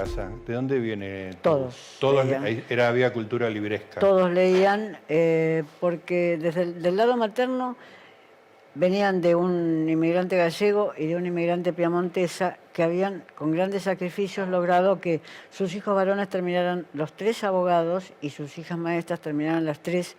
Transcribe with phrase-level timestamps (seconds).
[0.00, 0.30] casa?
[0.46, 1.30] ¿De dónde viene?
[1.42, 2.64] Todos Todos leían.
[2.68, 4.00] era había cultura libresca.
[4.00, 7.76] Todos leían, eh, porque desde el del lado materno
[8.74, 14.48] venían de un inmigrante gallego y de una inmigrante piamontesa que habían, con grandes sacrificios,
[14.48, 15.20] logrado que
[15.50, 20.16] sus hijos varones terminaran los tres abogados y sus hijas maestras terminaran las tres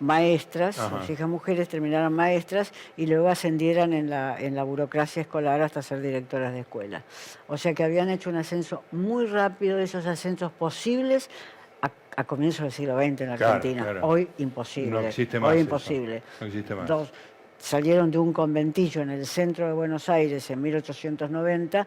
[0.00, 1.00] maestras, Ajá.
[1.00, 5.82] sus hijas mujeres terminaran maestras y luego ascendieran en la, en la burocracia escolar hasta
[5.82, 7.02] ser directoras de escuela.
[7.48, 11.30] O sea que habían hecho un ascenso muy rápido de esos ascensos posibles
[11.82, 13.82] a, a comienzos del siglo XX en Claro, Argentina.
[13.82, 14.00] claro.
[14.06, 14.90] Hoy imposible.
[14.90, 16.22] No existe más Hoy imposible.
[16.40, 16.88] No existe más.
[16.88, 17.12] Dos,
[17.60, 21.86] salieron de un conventillo en el centro de Buenos Aires en 1890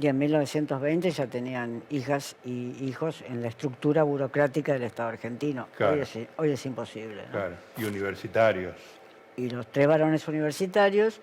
[0.00, 5.68] y en 1920 ya tenían hijas y hijos en la estructura burocrática del Estado argentino.
[5.76, 5.94] Claro.
[5.94, 7.22] Hoy, es, hoy es imposible.
[7.26, 7.32] ¿no?
[7.32, 7.54] Claro.
[7.76, 8.76] Y universitarios.
[9.36, 11.20] y los tres varones universitarios,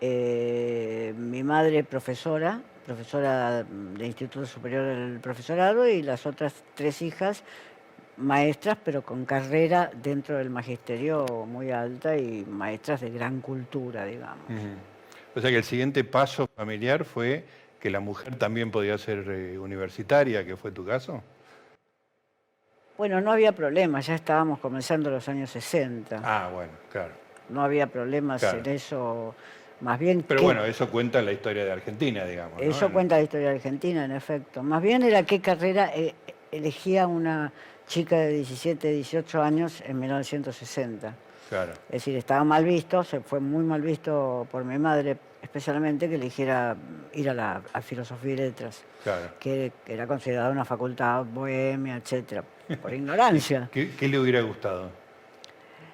[0.00, 7.44] eh, mi madre profesora, profesora del Instituto Superior del Profesorado, y las otras tres hijas
[8.16, 14.44] maestras, pero con carrera dentro del magisterio muy alta y maestras de gran cultura, digamos.
[15.34, 17.44] O sea que el siguiente paso familiar fue
[17.80, 21.22] que la mujer también podía ser eh, universitaria, que fue tu caso.
[22.98, 27.12] Bueno, no había problema, ya estábamos comenzando los años 60, Ah, bueno, claro.
[27.48, 28.58] no había problemas Claro.
[28.58, 29.34] en eso,
[29.80, 30.22] más bien...
[30.22, 32.60] Pero que- bueno, eso cuenta la historia de Argentina, digamos.
[32.60, 34.62] Eso En- cuenta la historia de Argentina, en efecto.
[34.62, 36.14] Más bien era qué carrera eh,
[36.52, 37.50] elegía una
[37.92, 41.14] chica de 17, 18 años en 1960.
[41.50, 41.72] Claro.
[41.88, 46.14] Es decir, estaba mal visto, se fue muy mal visto por mi madre, especialmente que
[46.14, 46.74] eligiera
[47.12, 49.32] ir a la a filosofía y letras, Claro.
[49.38, 52.42] que era considerada una facultad bohemia, etcétera,
[52.80, 53.68] por ignorancia.
[53.74, 54.88] ¿Qué, qué le hubiera gustado?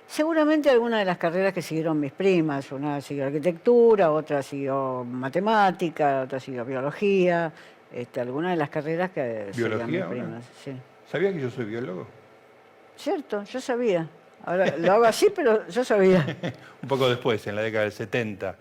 [0.06, 6.22] Seguramente alguna de las carreras que siguieron mis primas, una siguió arquitectura, otra siguió matemática,
[6.22, 7.52] otra siguió biología,
[7.92, 10.44] este, alguna de las carreras que seguían mis primas.
[10.62, 10.72] Sí.
[11.10, 12.06] ¿Sabía que yo soy biólogo?
[12.96, 14.08] Cierto, yo sabía.
[14.44, 16.24] Ahora lo hago así, pero yo sabía.
[16.82, 18.56] Un poco después, en la década del 70,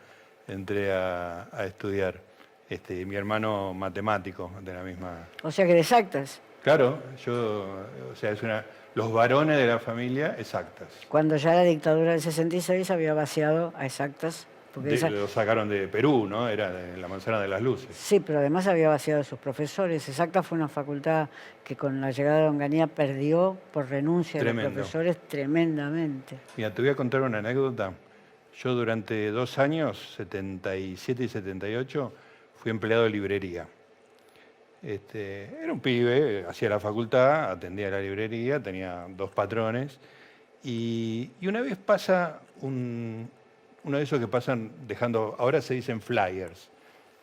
[0.47, 2.21] entré a, a estudiar.
[2.69, 5.27] Este, mi hermano matemático de la misma.
[5.43, 6.41] O sea que de exactas.
[6.63, 10.89] Claro, yo, o sea, es una, los varones de la familia exactas.
[11.07, 14.47] Cuando ya la dictadura del 66 había vaciado a exactas.
[14.73, 16.47] Porque De- esa- lo sacaron de Perú, ¿no?
[16.49, 17.89] Era de la manzana de las luces.
[17.95, 20.07] Sí, pero además había vaciado a sus profesores.
[20.07, 21.29] Exacta fue una facultad
[21.63, 26.37] que con la llegada de Onganía perdió por renuncia de los profesores tremendamente.
[26.57, 27.93] Mira, te voy a contar una anécdota.
[28.61, 32.13] Yo durante dos años, 77 y 78,
[32.55, 33.67] fui empleado de librería.
[34.81, 39.99] Este, era un pibe, hacía la facultad, atendía la librería, tenía dos patrones.
[40.63, 43.29] Y, y una vez pasa un,
[43.87, 46.69] uno de esos que pasan dejando, ahora se dicen flyers.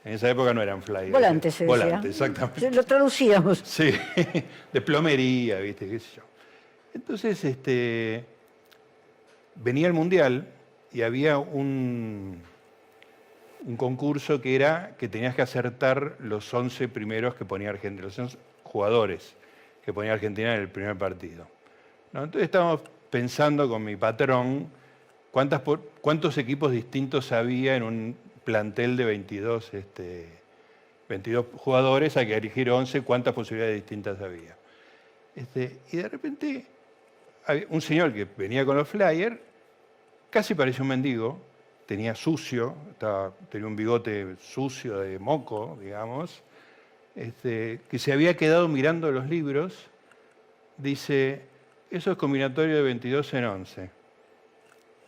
[0.02, 1.12] En esa época no eran flyers.
[1.12, 1.84] Volantes se decía.
[1.84, 2.70] Volantes, exactamente.
[2.70, 3.58] Lo traducíamos.
[3.58, 3.92] Sí,
[4.72, 5.88] de plomería, ¿viste?
[5.88, 6.22] ¿Qué sé yo?
[6.94, 8.24] Entonces, este,
[9.56, 10.48] venía el Mundial
[10.90, 12.40] y había un,
[13.66, 18.18] un concurso que era que tenías que acertar los 11 primeros que ponía Argentina, los
[18.18, 19.34] 11 jugadores
[19.84, 21.46] que ponía Argentina en el primer partido.
[22.12, 22.24] ¿no?
[22.24, 24.70] Entonces estábamos pensando con mi patrón
[26.00, 30.28] cuántos equipos distintos había en un plantel de 22, este,
[31.08, 34.56] 22 jugadores, hay que elegir 11, cuántas posibilidades distintas había.
[35.34, 36.66] Este, y de repente
[37.68, 39.36] un señor que venía con los flyers,
[40.30, 41.40] casi parecía un mendigo,
[41.84, 42.76] tenía sucio,
[43.50, 46.42] tenía un bigote sucio de moco, digamos,
[47.16, 49.90] este, que se había quedado mirando los libros,
[50.78, 51.42] dice,
[51.90, 54.03] eso es combinatorio de 22 en 11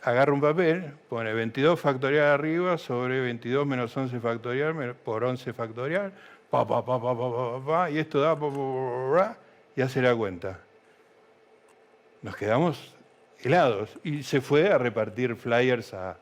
[0.07, 6.13] agarro un papel, pone 22 factorial arriba sobre 22 menos 11 factorial por 11 factorial,
[6.49, 9.37] pa, pa, pa, pa, pa, pa, pa y esto da, pa, pa,
[9.75, 10.61] y hace la cuenta.
[12.21, 12.95] Nos quedamos
[13.41, 16.17] helados y se fue a repartir flyers a...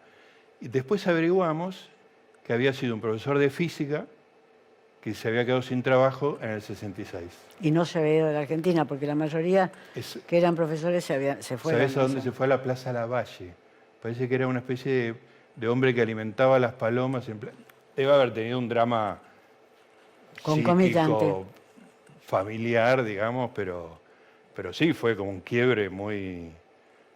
[0.60, 1.88] Y después averiguamos
[2.44, 4.08] que había sido un profesor de física
[5.00, 7.24] que se había quedado sin trabajo en el 66.
[7.62, 9.72] Y no se había de la Argentina, porque la mayoría
[10.26, 11.40] que eran profesores se, había...
[11.44, 11.81] se fueron.
[11.81, 12.48] ¿Sabes a dónde se fue?
[12.48, 13.65] A la Plaza Lavalle
[14.06, 15.16] Parece que era una especie de,
[15.56, 17.28] de hombre que alimentaba a las palomas.
[17.28, 17.40] en
[17.96, 19.18] Debe haber tenido un drama
[20.44, 21.12] Concomitante.
[21.12, 21.48] psíquico,
[22.24, 24.00] familiar, digamos, pero,
[24.54, 26.52] pero sí, fue como un quiebre muy,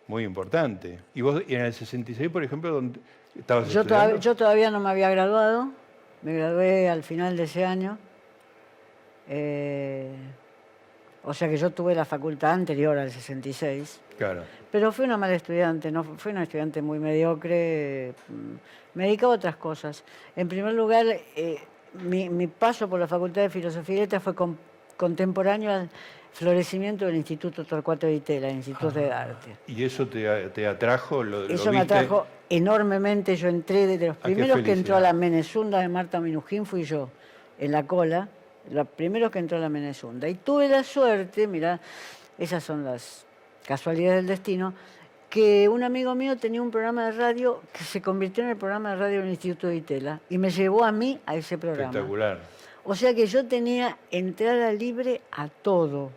[0.07, 0.97] muy importante.
[1.13, 3.00] Y vos, y en el 66, por ejemplo, donde
[3.38, 5.69] estabas Yo, todavía, yo todavía no me había graduado,
[6.24, 8.00] me gradué al final de ese año.
[9.27, 10.12] Eh,
[11.29, 14.01] o sea que yo tuve la facultad anterior al 66.
[14.17, 14.41] Claro.
[14.71, 19.35] Pero fui una mala estudiante, no fui una estudiante muy mediocre, mm, me dedicaba a
[19.35, 20.03] otras cosas.
[20.35, 21.05] En primer lugar,
[21.35, 21.57] eh,
[22.01, 24.33] mi, mi paso por la Facultad de Filosofía y Letras fue
[24.97, 25.89] contemporáneo al
[26.33, 29.55] florecimiento del Instituto Torcuato de Itela, el Instituto de Arte.
[29.67, 31.23] ¿Y eso te, te atrajo?
[31.23, 31.93] ¿Lo, lo Eso me viste?
[31.93, 33.35] atrajo enormemente.
[33.35, 35.13] Yo entré desde los Ah, primeros que entró a la.
[35.13, 37.09] Menezunda de Marta Minujín, fui yo,
[37.59, 38.29] en la cola,
[38.71, 40.27] los primeros que entró a la Menezunda.
[40.27, 41.79] Y tuve la suerte, mira,
[42.38, 43.25] esas son las
[43.65, 44.73] casualidades del destino,
[45.29, 48.91] que un amigo mío tenía un programa de radio que se convirtió en el programa
[48.91, 51.91] de radio del Instituto de Itela y me llevó a mí a ese programa.
[51.91, 52.39] Espectacular.
[52.83, 56.12] O sea que yo tenía entrada libre a todo.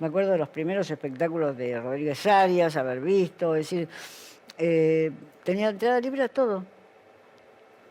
[0.00, 3.88] Me acuerdo de los primeros espectáculos de Rodríguez Arias, haber visto, es decir,
[4.58, 5.12] eh,
[5.44, 6.64] tenía entrada libre a todo.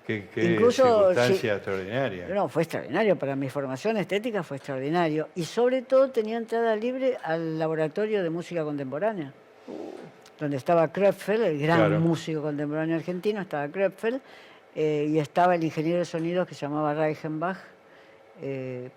[0.06, 1.48] Qué, qué Incluso, circunstancia sí.
[1.48, 2.28] extraordinaria.
[2.28, 5.30] No, fue extraordinario, para mi formación estética fue extraordinario.
[5.36, 9.34] Y sobre todo tenía entrada libre al laboratorio de música contemporánea,
[10.40, 12.00] donde estaba Krepfel, el gran Claro.
[12.00, 14.22] músico contemporáneo argentino, estaba Krepfel,
[14.76, 17.58] eh, y estaba el ingeniero de sonido que se llamaba Reichenbach.
[18.42, 18.90] Eh,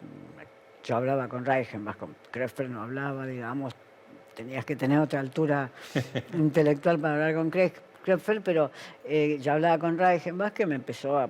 [0.84, 3.72] yo hablaba con Reichenbach, con Krepfel no hablaba, digamos,
[4.34, 5.70] tenías que tener otra altura
[6.34, 7.72] intelectual para hablar con Kre-
[8.44, 8.70] Pero
[9.04, 11.28] eh, yo hablaba con Reichenbach que me empezó a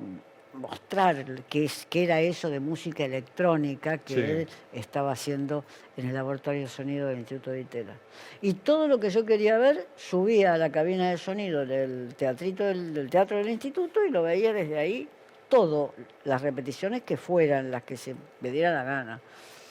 [0.55, 4.21] mostrar qué, es, qué era eso de música electrónica que Sí.
[4.21, 5.65] él estaba haciendo
[5.97, 7.93] en el laboratorio de sonido del Instituto de Itela.
[8.41, 12.65] Y todo lo que yo quería ver, subía a la cabina de sonido del teatrito
[12.65, 15.09] del, del teatro del instituto y lo veía desde ahí
[15.49, 19.21] todo, las repeticiones que fueran, las que se me diera la gana.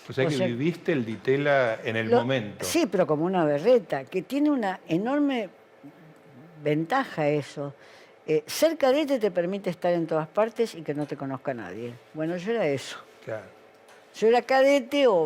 [0.10, 2.64] O sea o que viviste el Ditela en el Lo- momento.
[2.64, 5.50] Sí, pero como una berreta, que tiene una enorme
[6.64, 7.74] ventaja eso.
[8.26, 11.94] Eh, ser cadete te permite estar en todas partes y que no te conozca nadie.
[12.14, 12.98] Bueno, yo era eso.
[13.24, 13.46] Claro.
[14.16, 15.24] Yo era cadete o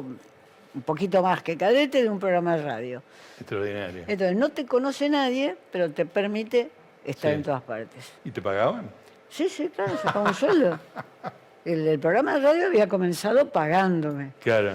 [0.73, 3.03] un poquito más que cadete de un programa de radio.
[3.39, 4.03] Extraordinario.
[4.07, 6.69] Entonces, no te conoce nadie, pero te permite
[7.05, 7.35] estar Sí.
[7.37, 8.11] en todas partes.
[8.23, 8.89] ¿Y te pagaban?
[9.29, 10.79] Sí, sí, claro, se un sueldo.
[11.65, 14.31] El, el programa de radio había comenzado pagándome.
[14.41, 14.73] Claro.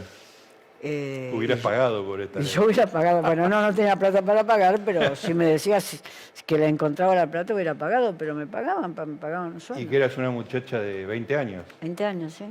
[0.82, 2.40] Eh, Hubieras pagado por esta.
[2.40, 6.02] Y yo hubiera pagado, bueno, no, no tenía plata para pagar, pero si me decías
[6.44, 9.86] que le encontraba la plata hubiera pagado, pero me pagaban, pa- me pagaban un Y
[9.86, 11.64] que eras una muchacha de 20 años.
[11.80, 12.44] 20 años, sí.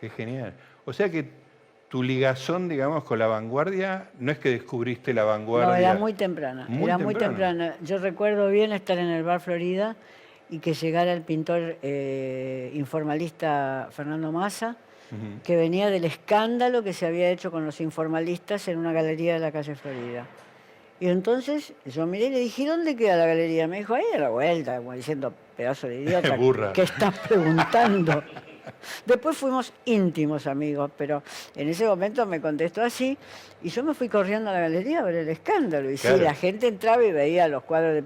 [0.00, 0.52] Qué genial.
[0.84, 1.28] O sea que
[1.88, 5.68] tu ligazón, digamos, con la vanguardia, no es que descubriste la vanguardia.
[5.68, 7.76] No, era muy temprana, Muy era muy temprana.
[7.82, 9.96] Yo recuerdo bien estar en el bar Florida
[10.50, 14.76] y que llegara el pintor eh, informalista Fernando Massa,
[15.44, 19.40] Que venía del escándalo que se había hecho con los informalistas en una galería de
[19.40, 20.26] la calle Florida.
[21.00, 23.66] Y entonces yo miré y le dije, "¿Y ¿dónde queda la galería?
[23.68, 26.72] Me dijo, ahí a la vuelta, como diciendo, pedazo de idiota, Burra.
[26.72, 28.22] ¿qué estás preguntando?
[29.06, 31.22] Después fuimos íntimos amigos, pero
[31.56, 33.16] en ese momento me contestó así
[33.62, 35.90] y yo me fui corriendo a la galería a ver el escándalo.
[35.90, 36.18] Y Claro.
[36.18, 38.02] sí, la gente entraba y veía los cuadros de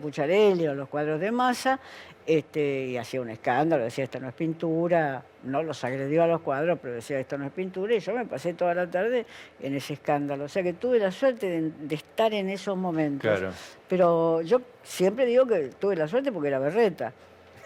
[0.00, 1.80] Pucharelli o los cuadros de Massa
[2.26, 6.40] este, y hacía un escándalo, decía esto no es pintura, no los agredió a los
[6.40, 9.24] cuadros, pero decía esto no es pintura y yo me pasé toda la tarde
[9.60, 10.44] en ese escándalo.
[10.44, 13.30] O sea que tuve la suerte de, de estar en esos momentos.
[13.30, 13.52] Claro.
[13.88, 17.12] Pero yo siempre digo que tuve la suerte porque era berreta.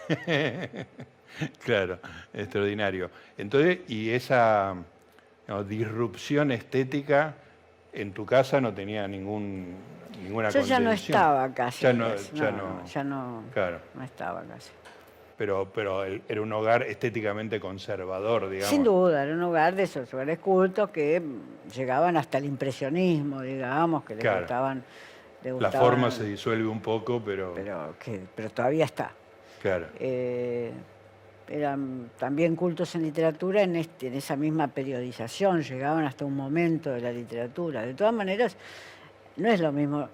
[1.63, 1.99] Claro,
[2.33, 3.09] extraordinario.
[3.37, 4.75] Entonces, y esa
[5.67, 7.35] disrupción estética
[7.93, 9.75] en tu casa no tenía ningún,
[10.23, 11.83] ninguna Yo ya no estaba casi.
[11.83, 12.85] Ya no, pues, ya no, no.
[12.85, 14.71] ya no, Claro, no estaba casi.
[15.37, 18.69] pero, pero era un hogar estéticamente conservador, digamos.
[18.69, 21.21] Sin duda, era un hogar de esos hogares cultos que
[21.75, 24.39] llegaban hasta el impresionismo, digamos, que le Claro.
[24.41, 24.83] gustaban.
[25.43, 29.11] le La gustaban, forma se disuelve un poco, pero, pero, que, pero todavía está.
[29.61, 29.87] claro.
[29.99, 30.71] Eh,
[31.47, 36.91] eran también cultos en literatura en, este, en esa misma periodización, llegaban hasta un momento
[36.91, 37.81] de la literatura.
[37.81, 38.55] De todas maneras,
[39.37, 40.07] no es lo mismo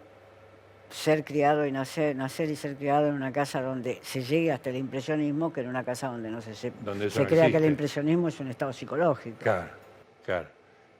[0.89, 4.69] ser criado y nacer, nacer y ser criado en una casa donde se llegue hasta
[4.69, 7.51] el impresionismo que en una casa donde no se, se, Donde eso se no crea
[7.51, 9.37] que el impresionismo es un estado psicológico.
[9.41, 9.69] Claro,
[10.25, 10.47] claro.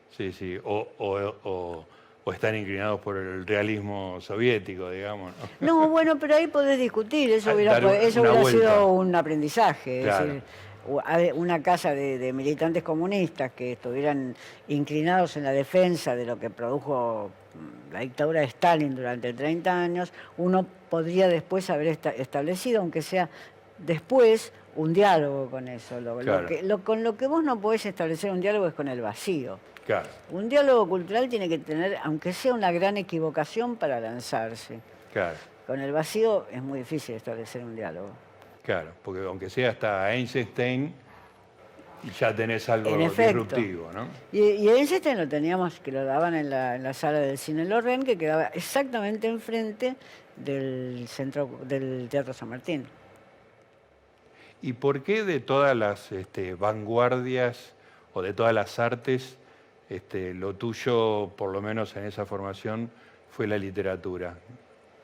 [0.10, 0.58] Sí, sí.
[0.64, 1.86] O, o- o-
[2.26, 5.32] o están inclinados por el realismo soviético, digamos.
[5.62, 5.68] ¿no?
[5.68, 10.02] No, bueno, pero ahí podés discutir, eso Ah, hubiera, eso sido un aprendizaje.
[10.04, 10.26] Claro.
[10.26, 14.36] Es decir, u- a- una casa de, de militantes comunistas que estuvieran
[14.67, 17.29] inclinados en la defensa de lo que produjo
[17.89, 23.01] mm, la dictadura de Stalin durante 30 años, uno podría después haber esta- establecido, aunque
[23.01, 23.29] sea
[23.77, 26.00] después, un diálogo con eso.
[26.00, 29.01] Lo- que- lo- con lo que vos no podés establecer un diálogo es con el
[29.01, 29.60] vacío.
[29.86, 34.79] Claro, Un diálogo cultural tiene que tener, aunque sea una gran equivocación, para lanzarse.
[35.13, 38.10] claro, Con el vacío es muy difícil establecer un diálogo.
[38.68, 38.92] Claro.
[39.02, 40.94] Porque aunque sea hasta Einstein,
[42.20, 44.08] ya tenés algo En disruptivo, ¿no?
[44.32, 47.64] Y, y Einstein lo teníamos, que lo daban en la, en la sala del cine
[47.64, 49.96] Lorraine, que quedaba exactamente enfrente
[50.36, 52.86] del centro del Teatro San Martín.
[54.62, 57.74] ¿Y por qué de todas las este, vanguardias
[58.14, 59.38] o de todas las artes
[59.90, 62.92] este, lo tuyo, por lo menos en esa formación,
[63.32, 64.38] fue la literatura.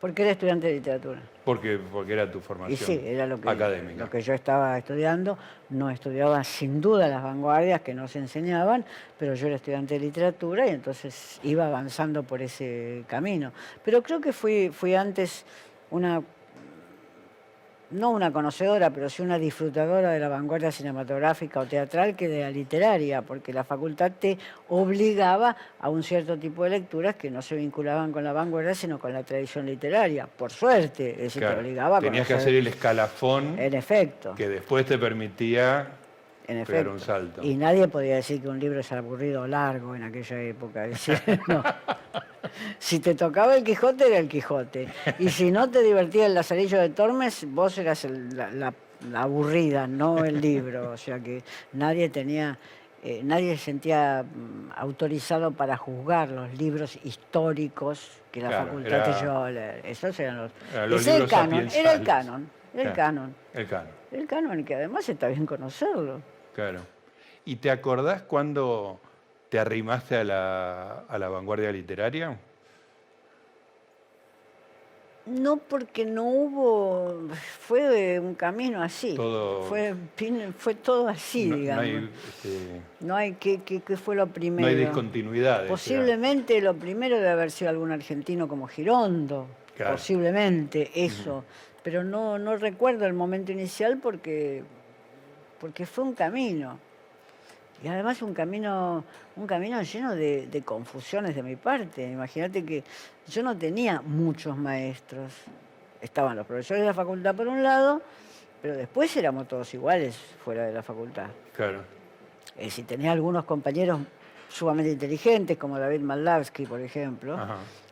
[0.04, 1.22] Porque era estudiante de literatura.
[1.46, 4.04] Porque, porque era tu formación Y sí, era lo que, académica.
[4.04, 5.38] lo que yo estaba estudiando.
[5.70, 8.84] No estudiaba sin duda las vanguardias que nos enseñaban,
[9.18, 13.54] pero yo era estudiante de literatura y entonces iba avanzando por ese camino.
[13.86, 15.46] Pero creo que fui, fui antes
[15.90, 16.22] una
[17.94, 22.42] no una conocedora, pero sí una disfrutadora de la vanguardia cinematográfica o teatral que de
[22.42, 24.38] la literaria, porque la facultad te
[24.70, 29.00] obligaba a un cierto tipo de lecturas que no se vinculaban con la vanguardia, sino
[29.00, 30.28] con la tradición literaria.
[30.28, 34.36] Por suerte, es decir, te obligaba a Tenías que hacer el escalafón en efecto.
[34.36, 35.88] que después te permitía
[36.48, 37.42] en un salto.
[37.44, 40.86] Y nadie podía decir que un libro es aburrido o largo en aquella época.
[40.88, 41.64] Es decir, no.
[42.80, 44.88] Si te tocaba el Quijote, era el Quijote.
[45.20, 48.74] Y si no te divertía el Lazarillo de Tormes, vos eras la,
[49.16, 50.92] aburrida, no el libro.
[50.92, 51.44] O sea que
[51.74, 52.58] nadie tenía...
[53.06, 59.20] Eh, nadie se sentía mm, autorizado para juzgar los libros históricos que la facultad te
[59.20, 59.86] llevaba a leer.
[59.86, 60.52] Esos eran los...
[60.74, 63.36] era el canon, era el canon, era el canon.
[63.54, 63.92] El canon.
[64.10, 66.22] El canon, y que además está bien conocerlo.
[66.56, 66.80] Claro.
[67.44, 69.02] ¿Y te acordás cuando
[69.54, 72.36] te arrimaste a la, a la vanguardia literaria?
[75.28, 77.30] No, porque no hubo,
[77.60, 79.16] fue un camino así.
[79.16, 79.94] Fue,
[80.58, 82.10] fue todo así, digamos.
[83.00, 84.64] No hay, este, ¿qué, fue lo primero?
[84.64, 85.68] No hay discontinuidad.
[85.68, 89.46] Posiblemente lo primero debe haber sido algún argentino como Girondo.
[89.78, 91.44] Posiblemente eso.
[91.84, 94.64] Pero no, no recuerdo el momento inicial porque,
[95.60, 96.80] porque fue un camino.
[97.84, 99.04] Y además un camino,
[99.36, 102.10] un camino lleno de, confusiones de mi parte.
[102.10, 102.82] Imagínate que
[103.28, 105.34] yo no tenía muchos maestros.
[106.02, 108.02] Estaban los profesores de la facultad por un lado,
[108.62, 111.28] pero después éramos todos iguales fuera de la facultad.
[111.54, 111.82] Claro.
[112.58, 114.00] Eh, si tenía algunos compañeros
[114.48, 117.38] sumamente inteligentes, como David Maldavsky, por ejemplo,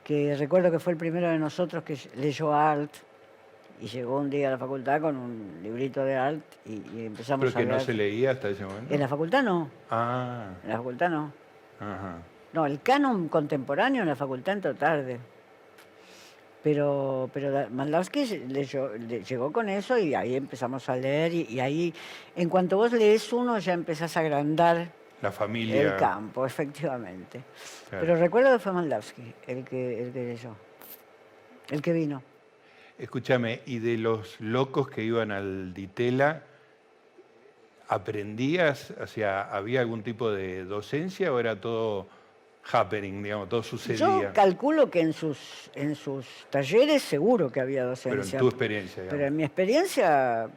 [0.06, 2.94] que recuerdo que fue el primero de nosotros que leyó Art,
[3.82, 7.54] y llegó un día a la facultad con un librito de art y, empezamos a
[7.54, 8.94] ¿Pero que no se leía hasta ese momento?
[8.94, 9.70] En la facultad no.
[9.90, 10.50] Ah.
[10.64, 11.34] En la facultad no.
[11.80, 12.20] Ajá.
[12.54, 15.20] No, el canon contemporáneo en la facultad entró tarde.
[16.64, 21.92] Pero, pero Mandowski llegó con eso y ahí empezamos a leer y, ahí,
[22.36, 24.92] en cuanto vos lees uno, ya empezás a agrandar
[25.24, 25.82] la familia.
[25.82, 27.42] El campo, efectivamente.
[27.90, 30.56] Pero recuerdo que fue Maldavsky el que, el que leyó,
[31.72, 32.22] el que vino.
[33.02, 36.44] Escúchame, ¿y de los locos que iban al Ditela,
[37.88, 38.94] aprendías?
[39.02, 42.06] O sea, ¿había algún tipo de docencia o era todo
[42.72, 43.98] happening, digamos, todo sucedía?
[43.98, 48.22] Yo calculo que en sus, en sus talleres seguro que había docencia.
[48.22, 49.04] Pero en tu experiencia.
[49.10, 50.48] Pero en mi experiencia,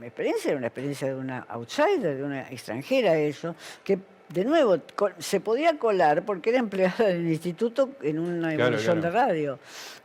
[0.00, 3.96] mi experiencia era una experiencia de una outsider, de una extranjera, eso, que
[4.28, 4.78] de nuevo,
[5.18, 9.58] se podía colar porque era empleada del instituto en una emisión de radio.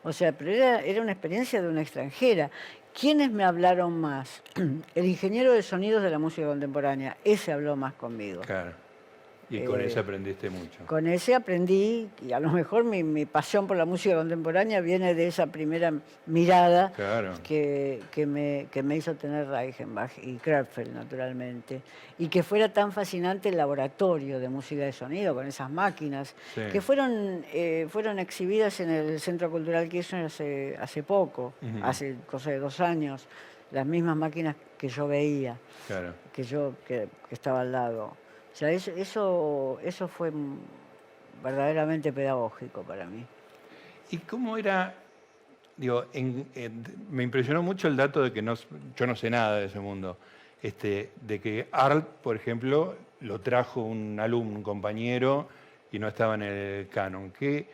[0.04, 2.50] O sea, pero era, era una experiencia de una extranjera.
[3.00, 4.44] ¿Quiénes me hablaron más?
[4.96, 7.18] El ingeniero de sonidos de la música contemporánea.
[7.24, 8.42] Ese habló más conmigo.
[8.42, 8.74] Claro.
[9.52, 10.86] Y con ese eh, aprendiste mucho.
[10.88, 15.28] Con ese aprendí, y a lo mejor mi, pasión por la música contemporánea viene de
[15.28, 15.94] esa primera
[16.26, 16.94] mirada
[17.44, 21.82] que, me, me hizo tener Reichenbach y Krapfel, naturalmente.
[22.18, 26.80] Y que fuera tan fascinante el laboratorio de música de sonido con esas máquinas, que
[26.80, 31.54] fueron, eh, fueron exhibidas en el Centro Cultural Kirchner hace, hace poco,
[31.84, 33.28] hace cosa de dos años,
[33.72, 35.58] las mismas máquinas que yo veía,
[36.32, 38.21] que yo que estaba al lado.
[38.54, 40.32] O sea, eso, eso, fue
[41.44, 43.26] verdaderamente pedagógico para mí.
[44.12, 44.94] ¿Y cómo era?
[45.78, 46.06] Digo,
[47.10, 48.56] me impresionó mucho el dato de que no,
[48.96, 50.18] yo no sé nada de ese mundo.
[50.62, 55.48] Este, de que Art, por ejemplo, lo trajo un alumno, un compañero,
[55.92, 57.32] y no estaba en el canon.
[57.32, 57.68] ¿Qué,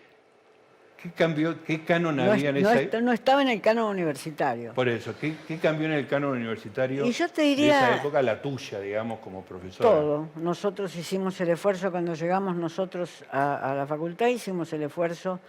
[1.01, 4.74] ¿Qué cambió, qué canon había en esa No estaba en el canon universitario.
[4.74, 8.22] Por eso, ¿qué, cambió en el canon universitario y yo te diría, de esa época,
[8.24, 9.88] la tuya, digamos, como profesora?
[9.88, 10.30] Todo.
[10.38, 15.39] Nosotros hicimos el esfuerzo, cuando llegamos nosotros a, la facultad, hicimos el esfuerzo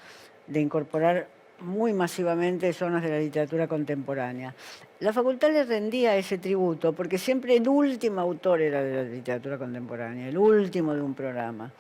[0.47, 1.28] de incorporar
[1.61, 4.55] muy masivamente zonas de la literatura contemporánea.
[5.00, 9.57] La facultad le rendía ese tributo, porque siempre el último autor era de la literatura
[9.57, 11.73] contemporánea, el último de un programa.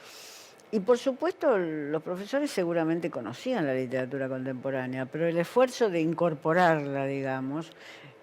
[0.70, 7.06] Y por supuesto los profesores seguramente conocían la literatura contemporánea, pero el esfuerzo de incorporarla,
[7.06, 7.72] digamos,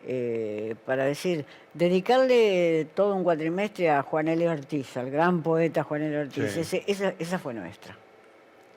[0.07, 4.47] eh, para decir, dedicarle todo un cuatrimestre a Juan L.
[4.47, 6.19] Ortiz, al gran poeta Juan L.
[6.19, 7.97] Ortiz, esa, fue nuestra.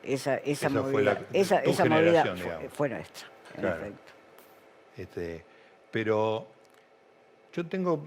[0.02, 1.60] Esa, esa movida, esa,
[2.70, 4.12] fue, nuestra, en efecto.
[4.96, 5.44] Este,
[5.90, 6.46] pero
[7.52, 8.06] yo tengo,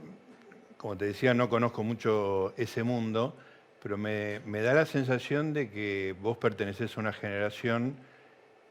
[0.77, 3.35] como te decía, no conozco mucho ese mundo,
[3.81, 7.95] pero me, me da la sensación de que vos perteneces a una generación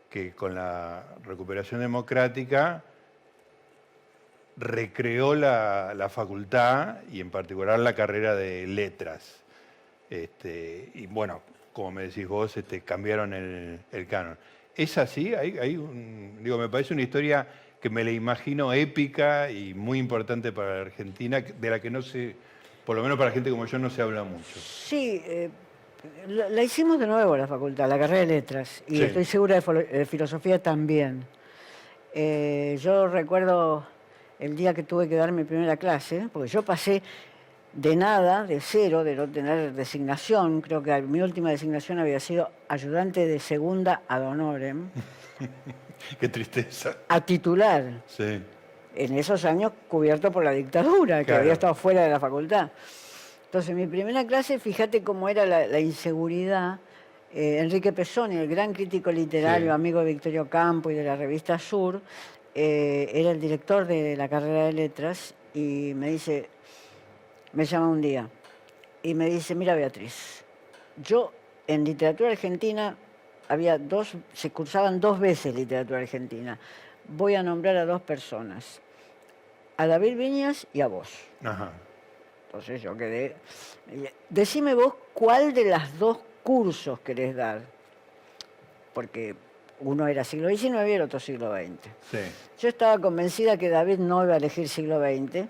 [0.08, 2.82] que con la recuperación democrática
[4.56, 9.40] recreó la, la facultad y en particular la carrera de letras.
[10.10, 14.36] Este, y bueno, como me decís vos, este, cambiaron el, el canon.
[14.76, 15.34] ¿Es así?
[15.34, 17.46] Hay, hay un- digo, me parece una historia
[17.80, 22.02] que me la imagino épica y muy importante para la Argentina, de la que no
[22.02, 22.34] se,
[22.84, 24.58] por lo menos para gente como yo, no se habla mucho.
[24.58, 25.50] Sí, eh,
[26.28, 29.02] la, la hicimos de nuevo la facultad, la carrera de letras, y Sí.
[29.04, 31.24] estoy segura de filosofía también.
[32.14, 33.86] Eh, yo recuerdo
[34.38, 37.02] el día que tuve que dar mi primera clase, porque yo pasé
[37.72, 42.50] de nada, de cero, de no tener designación, creo que mi última designación había sido
[42.68, 44.88] ayudante de segunda ad honorem,
[46.20, 46.96] Qué tristeza.
[47.08, 48.02] a titular.
[48.06, 48.40] Sí.
[49.04, 51.40] En esos años cubierto por la dictadura, que Claro.
[51.40, 52.70] había estado fuera de la facultad.
[53.46, 56.78] Entonces, mi primera clase, fíjate cómo era la, la inseguridad.
[57.32, 59.70] Eh, Enrique Pesoni, el gran crítico literario, Sí.
[59.74, 62.00] amigo de Victorio Campo y de la revista Sur,
[62.54, 66.48] eh, era el director de la carrera de letras y me dice,
[67.52, 68.28] me llama un día
[69.02, 70.44] y me dice, mira Beatriz,
[71.02, 71.32] yo
[71.66, 72.96] en literatura argentina
[73.48, 76.58] había dos, se cursaban dos veces literatura argentina.
[77.08, 78.80] Voy a nombrar a dos personas,
[79.80, 81.08] a David Viñas y a vos.
[81.42, 81.70] Ajá.
[82.46, 83.34] Entonces yo quedé.
[84.28, 87.60] Decime vos cuál de las dos cursos querés dar.
[88.92, 89.34] Porque
[89.82, 91.70] uno era siglo XIX y el otro siglo XX.
[92.10, 92.18] Sí.
[92.58, 95.46] Yo estaba convencida que David no iba a elegir siglo XX.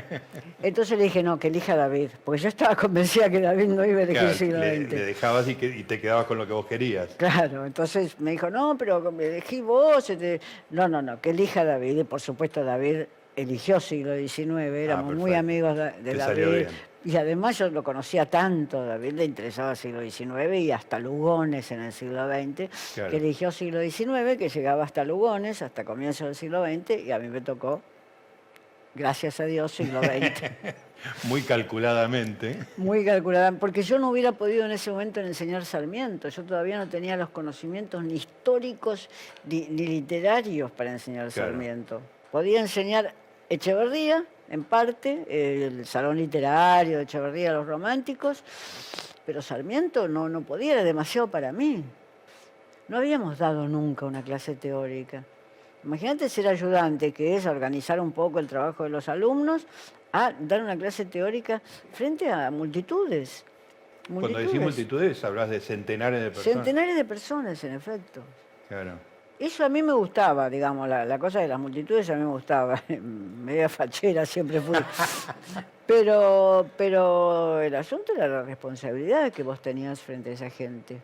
[0.62, 2.10] Entonces le dije, no, que elija David.
[2.24, 4.92] Porque yo estaba convencida que David no iba a elegir Claro, siglo le, XX.
[4.92, 7.08] le dejabas y, que- y te quedabas con lo que vos querías.
[7.16, 10.10] Claro, entonces me dijo, no, pero elegí vos.
[10.10, 10.40] este".
[10.70, 12.00] No, no, no, que elija David.
[12.00, 13.04] Y por supuesto David
[13.36, 16.68] eligió siglo XIX, éramos muy Ah, amigos de, David.
[17.04, 21.80] Y además yo lo conocía tanto, David le interesaba siglo XIX y hasta Lugones en
[21.80, 23.10] el siglo XX, Claro.
[23.10, 27.18] que eligió siglo XIX, que llegaba hasta Lugones, hasta comienzos del siglo XX, y a
[27.18, 27.82] mí me tocó,
[28.94, 30.42] gracias a Dios, siglo XX.
[31.24, 32.56] Muy calculadamente.
[32.76, 36.88] Muy calculada, porque yo no hubiera podido en ese momento enseñar Sarmiento, yo todavía no
[36.88, 39.08] tenía los conocimientos ni históricos
[39.48, 41.48] ni, ni literarios para enseñar Claro.
[41.50, 42.00] Sarmiento.
[42.30, 43.12] Podía enseñar
[43.52, 48.42] Echeverría, en parte, el salón literario de Echeverría, los románticos,
[49.26, 51.84] pero Sarmiento no, no podía, era demasiado para mí.
[52.88, 55.22] No habíamos dado nunca una clase teórica.
[55.84, 59.66] Imagínate ser ayudante, que es organizar un poco el trabajo de los alumnos,
[60.12, 61.60] a dar una clase teórica
[61.92, 63.44] frente a multitudes.
[64.08, 64.62] Cuando decís Multitudes.
[64.62, 66.54] multitudes, hablas de centenares de personas.
[66.54, 68.22] Centenares de personas, en efecto.
[68.68, 69.11] Claro.
[69.44, 72.30] Eso a mí me gustaba, digamos, la, la cosa de las multitudes a mí me
[72.30, 72.80] gustaba.
[72.88, 74.76] Media fachera siempre fui.
[75.86, 80.96] Pero, pero el asunto era la responsabilidad que vos tenías frente a esa gente.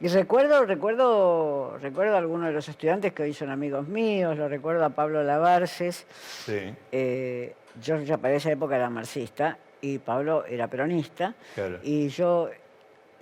[0.00, 4.48] Y recuerdo, recuerdo, recuerdo a algunos de los estudiantes que hoy son amigos míos, lo
[4.48, 6.04] recuerdo a Pablo Lavarces.
[6.44, 11.32] Sí, Eh, yo ya para esa época era marxista y Pablo era peronista.
[11.54, 11.78] claro.
[11.82, 12.50] Y yo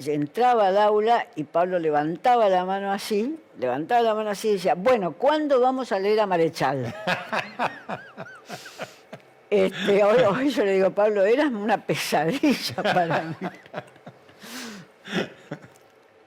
[0.07, 4.75] entraba al aula y Pablo levantaba la mano así, levantaba la mano así y decía,
[4.75, 6.95] bueno, ¿cuándo vamos a leer a Marechal?
[9.51, 13.49] Este, hoy, hoy yo le digo, Pablo, eras una pesadilla para mí.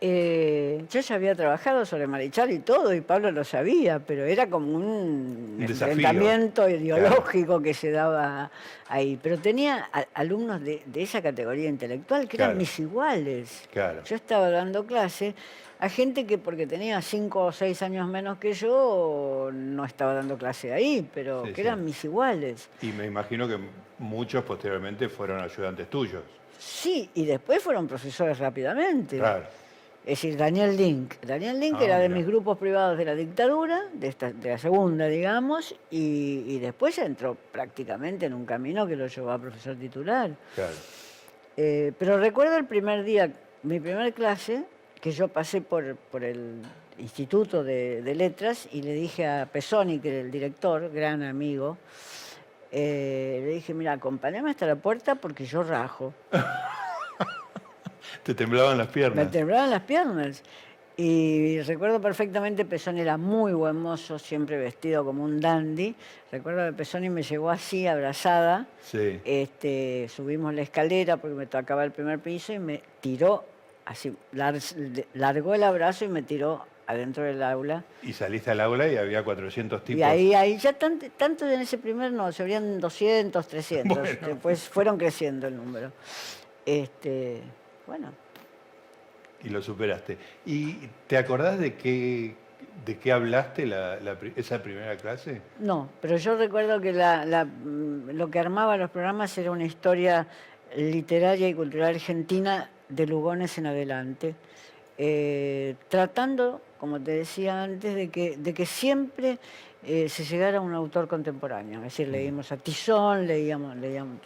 [0.03, 4.49] Eh, yo ya había trabajado sobre Marichal y todo, y Pablo lo sabía, pero era
[4.49, 8.49] como un, enfrentamiento ideológico que se daba
[8.89, 9.19] ahí.
[9.21, 13.67] Pero tenía a- alumnos de, de esa categoría intelectual que eran mis iguales.
[13.71, 14.03] Claro.
[14.03, 15.35] Yo estaba dando clase
[15.77, 20.35] a gente que porque tenía cinco o seis años menos que yo, no estaba dando
[20.35, 21.67] clase ahí, pero Sí, que sí.
[21.67, 22.69] eran mis iguales.
[22.81, 23.59] Y me imagino que
[23.99, 26.23] muchos posteriormente fueron ayudantes tuyos.
[26.57, 29.17] Sí, y después fueron profesores rápidamente.
[29.19, 29.60] Claro.
[30.03, 31.13] Es decir, Daniel Link.
[31.25, 32.17] Daniel Link Ah, era de mira.
[32.19, 36.97] mis grupos privados de la dictadura, de, esta- de la segunda, digamos, y, y después
[36.97, 40.31] entró prácticamente en un camino que lo llevó a profesor titular.
[40.55, 40.73] Claro.
[41.55, 44.63] Eh, pero recuerdo el primer día, mi primer clase,
[44.99, 46.61] que yo pasé por, por el
[46.97, 51.77] Instituto de, de Letras y le dije a Pesoni, que era el director, gran amigo,
[52.71, 56.13] eh, le dije, mira, acompáñame hasta la puerta porque yo rajo.
[58.23, 59.31] Te temblaban las Me piernas.
[59.31, 60.43] temblaban las piernas.
[60.97, 65.95] Y recuerdo perfectamente, Pesoni era muy buen mozo, siempre vestido como un dandy.
[66.31, 68.67] Recuerdo que Pesoni me llegó así, abrazada.
[68.83, 69.19] Sí.
[69.25, 73.45] Este, subimos la escalera porque me tocaba el primer piso y me tiró,
[73.85, 77.83] así, lar- largó el abrazo y me tiró adentro del aula.
[78.03, 79.99] Y saliste al aula y había 400 tipos.
[79.99, 83.97] Y ahí, ahí ya tanto, tanto en ese primer no, se habrían 200, 300.
[83.97, 84.27] Bueno.
[84.27, 85.91] Después fueron creciendo el número.
[86.65, 87.41] Este,
[87.87, 88.11] bueno,
[89.43, 90.17] Y lo superaste.
[90.45, 90.73] ¿Y
[91.07, 92.35] te acordás de qué,
[92.85, 93.97] de qué hablaste la,
[94.35, 95.41] esa primera clase?
[95.59, 99.65] no, pero yo recuerdo que la- la- mm, lo que armaba los programas era una
[99.65, 100.27] historia
[100.77, 104.35] literaria y cultural argentina de Lugones en adelante,
[104.97, 109.39] eh, tratando, como te decía antes, de que, de que siempre
[109.83, 111.79] eh, se llegara a un autor contemporáneo.
[111.79, 114.19] Es decir, leímos a Tizón, leíamos, leíamos,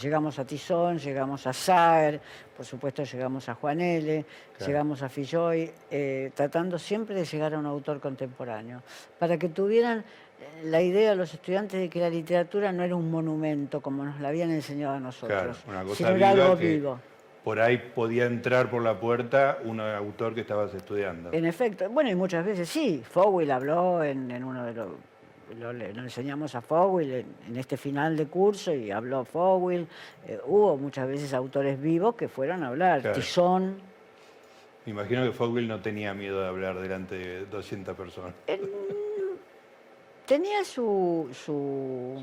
[0.00, 2.20] llegamos a Tizón, llegamos a Saer,
[2.56, 4.24] por supuesto llegamos a Juan L.,
[4.56, 4.66] Claro.
[4.72, 8.82] llegamos a Filloy, eh, tratando siempre de llegar a un autor contemporáneo,
[9.18, 13.10] para que tuvieran eh, la idea los estudiantes de que la literatura no era un
[13.10, 16.68] monumento como nos la habían enseñado a nosotros, Claro, una cosa sino era algo que
[16.74, 16.98] vivo.
[17.44, 21.32] por ahí podía entrar por la puerta un autor que estabas estudiando.
[21.32, 24.88] En efecto, bueno, y muchas veces sí, Fowell habló en, en uno de los...
[25.60, 29.86] Lo, le- lo enseñamos a Fowell en, en este final de curso y habló Fowell.
[30.26, 33.00] Eh, hubo muchas veces autores vivos que fueron a hablar.
[33.00, 33.16] Claro.
[33.16, 33.80] Tizón.
[34.84, 38.34] Me imagino que Fogel no tenía miedo de hablar delante de 200 personas.
[40.26, 42.22] Tenía su, su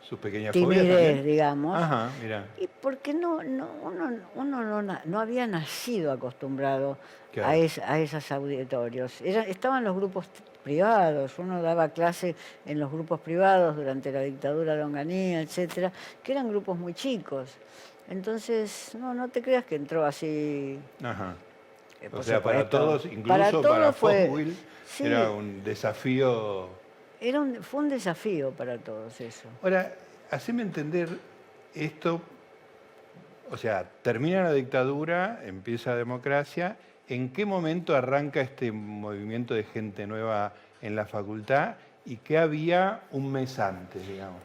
[0.00, 1.76] Sus pequeñas timidez, digamos.
[1.80, 2.46] Ajá, mira.
[2.58, 6.98] Y porque no, no, uno, uno no, no había nacido acostumbrado
[7.32, 7.48] Claro.
[7.50, 9.20] a, es- a esos auditorios.
[9.20, 10.26] Era- estaban los grupos
[10.72, 12.34] privados, uno daba clase
[12.66, 15.90] en los grupos privados durante la dictadura de Onganía, etcétera,
[16.22, 17.48] que eran grupos muy chicos.
[18.10, 20.78] Entonces, no, no te creas que entró así.
[21.02, 21.36] Ajá.
[22.02, 25.06] eh, O sea, para todos, incluso Para para, todos fue- Fogel, sí.
[25.06, 26.68] era un desafío.
[27.18, 29.48] Era un, fue un desafío para todos eso.
[29.62, 29.94] Ahora,
[30.30, 31.08] haceme entender
[31.74, 32.20] esto.
[33.50, 36.76] O sea, termina la dictadura, empieza la democracia.
[37.08, 43.00] ¿En qué momento arranca este movimiento de gente nueva en la facultad y qué había
[43.12, 44.40] un mes antes, digamos?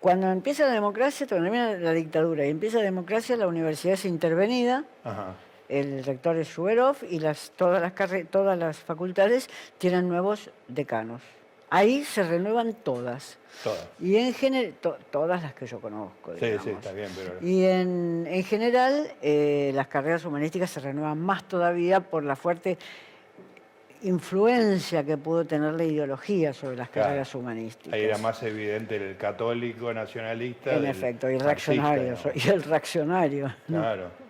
[0.00, 4.04] Cuando empieza la democracia, cuando termina la dictadura y empieza la democracia, la universidad es
[4.04, 5.34] intervenida, Ajá.
[5.68, 11.20] el rector es Shuberov y las, todas, las carre- todas las facultades tienen nuevos decanos.
[11.70, 13.38] Ahí se renuevan todas.
[13.62, 13.86] Todas.
[14.00, 14.74] Y en general,
[15.10, 16.32] todas las que yo conozco.
[16.34, 16.64] Sí, digamos.
[16.64, 17.34] sí, está bien, pero.
[17.46, 22.78] Y en, en general, eh, las carreras humanísticas se renuevan más todavía por la fuerte
[24.02, 27.08] influencia que pudo tener la ideología sobre las Claro.
[27.08, 27.92] carreras humanísticas.
[27.92, 30.74] Ahí era más evidente el católico nacionalista.
[30.74, 33.52] En efecto, y reaccionario, y el reaccionario.
[33.66, 34.10] Claro.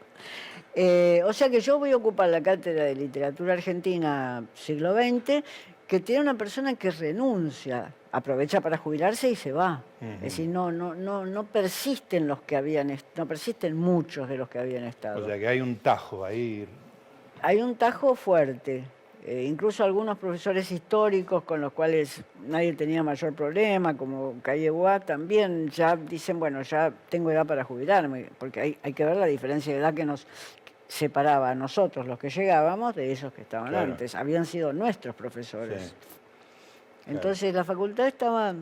[0.81, 5.43] Eh, o sea que yo voy a ocupar la cátedra de literatura argentina siglo XX,
[5.89, 9.83] que tiene una persona que renuncia, aprovecha para jubilarse y se va.
[10.01, 10.11] Ujú.
[10.13, 14.49] Es decir, no, no, no, no persisten los que habían, no persisten muchos de los
[14.51, 15.25] que habían estado.
[15.25, 16.69] O sea que hay un tajo ahí.
[17.41, 18.85] Hay un tajo fuerte.
[19.25, 25.01] eh, incluso algunos profesores históricos con los cuales nadie tenía mayor problema, como Calle Boa,
[25.01, 29.27] también ya dicen, bueno, ya tengo edad para jubilarme, porque hay, hay que ver la
[29.27, 30.27] diferencia de edad que nos
[30.89, 33.93] separaba a nosotros, los que llegábamos, de esos que estaban Claro.
[33.93, 34.15] antes.
[34.15, 35.95] Habían sido nuestros profesores.
[37.07, 37.11] Sí.
[37.13, 38.55] Entonces la facultad estaba...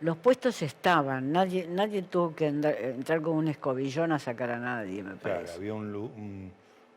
[0.00, 4.58] Los puestos estaban, nadie, nadie tuvo que andar- entrar con un escobillón a sacar a
[4.58, 5.56] nadie, me Claro, parece.
[5.56, 6.52] había un, un-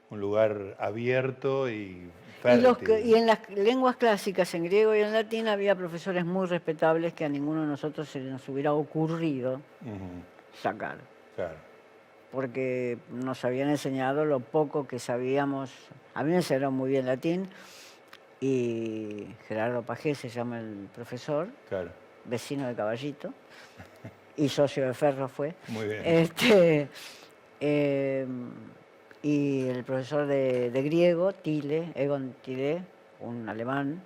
[0.09, 2.09] un lugar abierto y
[2.45, 6.45] Y, los y en las lenguas clásicas, en griego y en latín, había profesores muy
[6.47, 9.59] respetables que a ninguno de nosotros se nos hubiera ocurrido
[10.61, 10.97] sacar,
[11.35, 11.55] Claro.
[12.33, 15.71] Porque nos habían enseñado lo poco que sabíamos.
[16.15, 17.47] A mí me enseñaron muy bien latín
[18.41, 21.91] y Gerardo Pajé se llama el profesor, Claro.
[22.25, 23.31] vecino de Caballito
[24.35, 25.53] y socio de Ferro fue.
[25.67, 26.01] Muy bien.
[26.03, 26.87] Este,
[27.61, 28.25] eh,
[29.21, 32.81] y el profesor de, de griego, Tile, Egon Tile,
[33.19, 34.01] un alemán,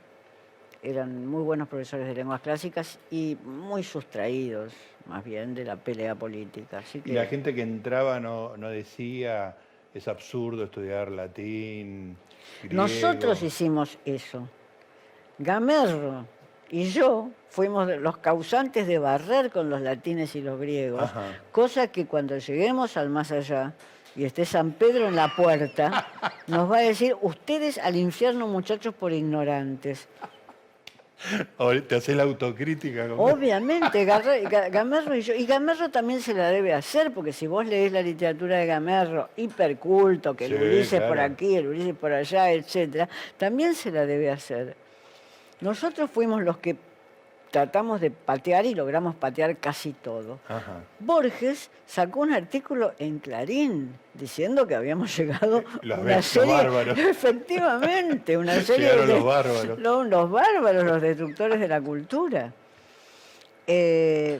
[0.89, 4.73] eran muy buenos profesores de lenguas clásicas y muy sustraídos,
[5.05, 6.79] más bien, de la pelea política.
[6.79, 9.55] Así que Y la gente que entraba no, no decía,
[9.93, 12.17] es absurdo estudiar latín.
[12.63, 12.75] griego".
[12.83, 14.47] nosotros hicimos eso.
[15.39, 16.25] Gamerro
[16.69, 21.39] y yo fuimos los causantes de barrer con los latines y los griegos, Ajá.
[21.51, 23.73] cosa que cuando lleguemos al más allá
[24.15, 26.07] y esté San Pedro en la puerta,
[26.47, 30.07] nos va a decir, ustedes al infierno muchachos por ignorantes.
[31.57, 33.05] Ahora Te haces la autocrítica.
[33.17, 37.47] Obviamente, Garre- Ga- Gamerro y yo, y Gamerro también se la debe hacer, porque si
[37.47, 41.95] vos lees la literatura de Gamerro, hiperculto, que el Sí, Ulises por aquí, el Ulises
[41.95, 44.75] por allá, etcétera, también se la debe hacer.
[45.61, 46.75] Nosotros fuimos los que
[47.51, 50.39] tratamos de patear y logramos patear casi todo.
[50.47, 50.81] Ajá.
[50.99, 56.97] Borges sacó un artículo en Clarín diciendo que habíamos llegado Los una serie, bárbaros.
[56.97, 59.79] efectivamente, una serie Llegaron de los bárbaros.
[59.79, 62.53] lo- los bárbaros, los destructores de la cultura.
[63.67, 64.39] Eh,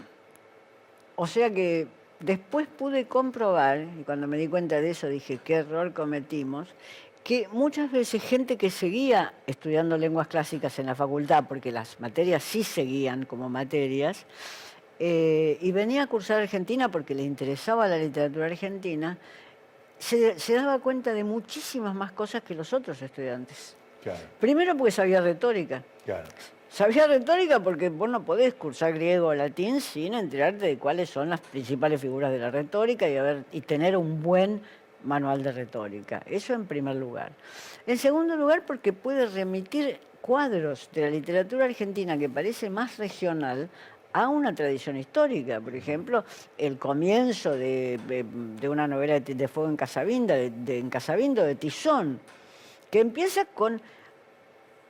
[1.16, 1.88] o sea que
[2.20, 6.68] después pude comprobar, y cuando me di cuenta de eso dije, qué error cometimos,
[7.28, 12.42] que muchas veces gente que seguía estudiando lenguas clásicas en la facultad, porque las materias
[12.42, 14.26] sí seguían como materias,
[14.98, 19.18] eh, y venía a cursar Argentina porque le interesaba la literatura argentina,
[20.00, 23.76] se, se daba cuenta de muchísimas más cosas que los otros estudiantes.
[24.02, 25.84] Claro, Primero porque sabía retórica.
[26.06, 26.30] claro.
[26.70, 31.30] Sabía retórica porque vos no podés cursar griego o latín sin enterarte de cuáles son
[31.30, 34.62] las principales figuras de la retórica y, haber- y tener un buen
[35.08, 36.22] manual de retórica.
[36.26, 37.32] Eso en primer lugar.
[37.88, 43.70] En segundo lugar, porque puede remitir cuadros de la literatura argentina que parece más regional
[44.14, 45.62] a una tradición histórica.
[45.62, 46.26] Por ejemplo,
[46.58, 47.98] el comienzo de,
[48.70, 52.20] una novela de, Fuego en Casabindo, de, de- en Casabindo, de Tizón,
[52.92, 53.82] que empieza con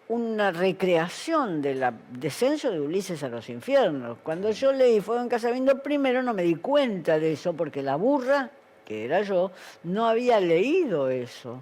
[0.09, 4.17] una recreación del descenso de Ulises a los infiernos.
[4.23, 7.97] Cuando yo leí Fuego en Casabindo primero no me di cuenta de eso porque la
[7.97, 8.49] burra,
[8.87, 9.51] que era yo,
[9.83, 11.61] no había leído eso.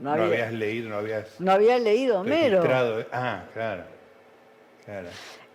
[0.00, 2.62] No, habías leído, no habías no había leído Homero.
[3.12, 3.84] Ah, claro.
[4.84, 5.08] Claro.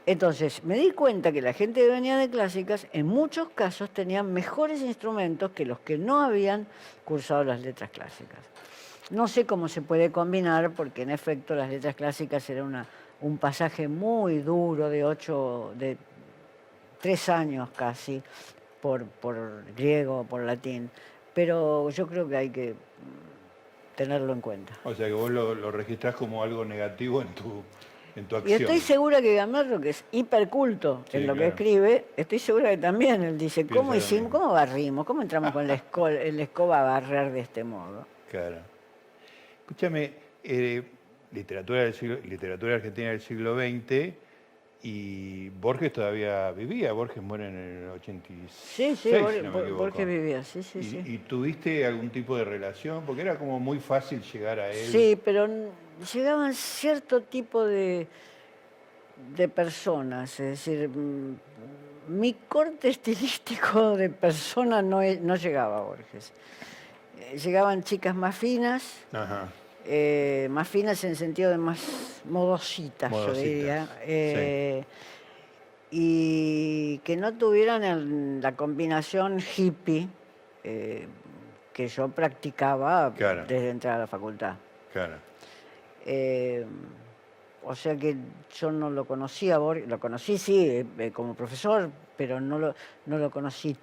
[0.05, 4.31] Entonces, me di cuenta que la gente que venía de clásicas, en muchos casos, tenían
[4.31, 6.65] mejores instrumentos que los que no habían
[7.03, 8.39] cursado las letras clásicas.
[9.09, 12.85] No sé cómo se puede combinar, porque en efecto las letras clásicas era una-
[13.21, 15.97] un pasaje muy duro de ocho, de
[17.01, 18.21] tres años casi,
[18.85, 20.91] por, por griego, por latín.
[21.33, 24.73] Pero yo creo que hay que mm, tenerlo en cuenta.
[24.83, 27.63] O sea que vos lo, lo registrás como algo negativo en tu,
[28.15, 28.61] en tu Y acción.
[28.61, 32.77] estoy segura que Gamarro, que es hiperculto Sí, en lo que escribe, estoy segura que
[32.77, 35.03] también él dice, ¿cómo Piensa hicimos, cómo barrimos?
[35.07, 38.05] ¿Cómo entramos con la, esco- la escoba a barrer de este modo?
[38.29, 38.57] Claro.
[39.61, 40.83] Escúchame, eh,
[41.31, 44.13] literatura, del siglo- literatura argentina del siglo XX
[44.87, 46.91] y Borges todavía vivía.
[46.93, 48.51] Borges muere en el 86.
[48.51, 49.51] Sí, sí, no.
[49.75, 51.01] Borges vivía, sí, sí, ¿Y, sí.
[51.03, 53.03] y tuviste algún tipo de relación?
[53.03, 54.85] Porque era como muy fácil llegar a él.
[54.91, 55.47] Sí, pero
[56.13, 58.05] llegaban cierto tipo de,
[59.35, 60.87] de personas, es decir,
[62.07, 66.31] mi corte estilístico de persona no, e- no llegaba a Borges.
[67.19, 69.49] Eh, Llegaban chicas más finas, Ajá.
[69.85, 73.85] Eh, más finas en el sentido de más modositas, yo diría.
[73.85, 73.91] sí.
[74.07, 74.83] eh,
[75.91, 80.07] Y que no tuvieran el- la combinación hippie
[80.63, 81.07] eh,
[81.73, 83.45] que yo practicaba Claro.
[83.45, 84.55] desde entrar a la facultad.
[84.91, 85.13] Claro.
[86.05, 86.65] Eh,
[87.63, 88.15] o sea que
[88.57, 93.75] yo no lo conocía, lo conocí sí como profesor, pero no lo, no lo conocí.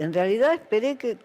[0.00, 1.18] En realidad esperé que,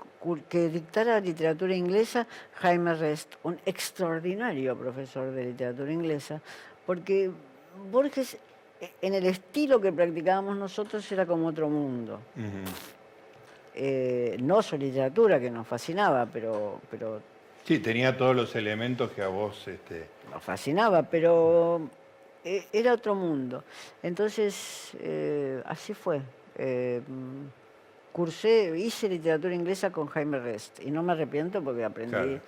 [0.68, 6.42] dictara literatura inglesa Jaime Rest, un extraordinario profesor de literatura inglesa,
[6.86, 7.32] porque
[7.90, 8.38] Borges,
[8.82, 12.20] eh, en el estilo que practicábamos nosotros, era como otro mundo.
[13.74, 17.22] Eh, no su literatura, que nos fascinaba, pero, pero
[17.64, 19.68] Sí, tenía todos los elementos que a vos...
[19.70, 21.90] Este, nos fascinaba, pero
[22.44, 23.64] eh, era otro mundo.
[24.04, 26.22] Entonces, eh, así fue.
[28.16, 32.40] Mm, cursé, hice literatura inglesa con Jaime Rest y no me arrepiento porque aprendí, Claro.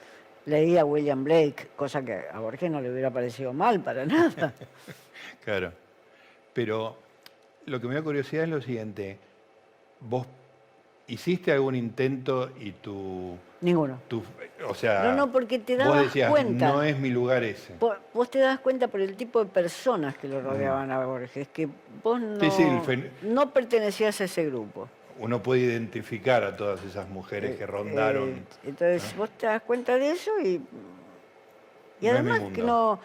[0.45, 4.53] leí a William Blake, cosa que a Borges no le hubiera parecido mal para nada.
[5.43, 5.71] Claro.
[6.53, 6.95] Pero
[7.65, 9.17] lo que me da curiosidad es lo siguiente.
[9.99, 10.25] ¿Vos
[11.07, 13.35] hiciste algún intento y tu...
[13.59, 13.99] Ninguno.
[14.07, 14.21] tu
[14.67, 16.67] o sea, No, no, porque te vos dabas decías, cuenta.
[16.69, 17.73] no es mi lugar ese.
[18.13, 21.67] Vos te das cuenta por el tipo de personas que lo rodeaban a Borges, que
[22.03, 22.39] vos no, Mm.
[22.41, 24.87] Sí, sí, el fen- no pertenecías a ese grupo.
[25.19, 28.29] Uno puede identificar a todas esas mujeres que rondaron.
[28.29, 30.59] Eh, entonces vos te das cuenta de eso y, y
[32.01, 32.55] No es además mundo.
[32.55, 32.99] que no,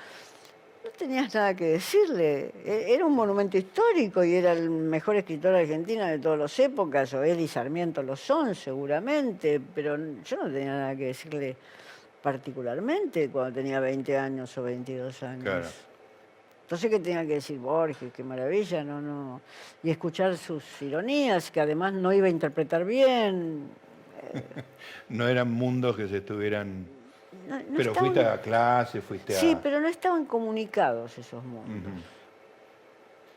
[0.85, 2.53] no tenías nada que decirle.
[2.65, 7.15] E- Era un monumento histórico y era el mejor escritor argentino de todas las épocas,
[7.15, 11.57] o él y Sarmiento lo son seguramente, pero yo no tenía nada que decirle
[12.23, 15.43] particularmente cuando tenía 20 años o 22 años.
[15.45, 15.67] Claro.
[16.73, 18.11] Entonces, ¿qué tenía que decir Borges?
[18.15, 19.43] Qué maravilla, no, no.
[19.83, 23.69] Y escuchar sus ironías, que además no iba a interpretar bien.
[25.11, 26.87] No eran mundos que se estuvieran...
[27.47, 29.41] No- no pero estaban- fuiste a clase, fuiste a...
[29.41, 31.93] Sí, pero no estaban comunicados esos mundos.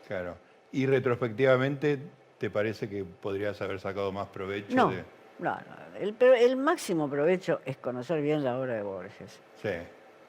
[0.08, 0.38] Claro.
[0.72, 1.98] Y retrospectivamente,
[2.38, 5.04] ¿te parece que podrías haber sacado más provecho No, de...?
[5.40, 5.98] no, no.
[6.00, 9.38] El, el máximo provecho es conocer bien la obra de Borges.
[9.60, 9.68] Sí.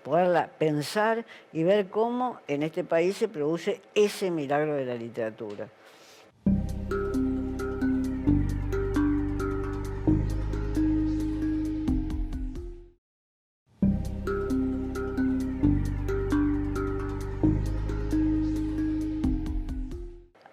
[0.08, 5.68] Poderla pensar y ver cómo en este país se produce ese milagro de la literatura.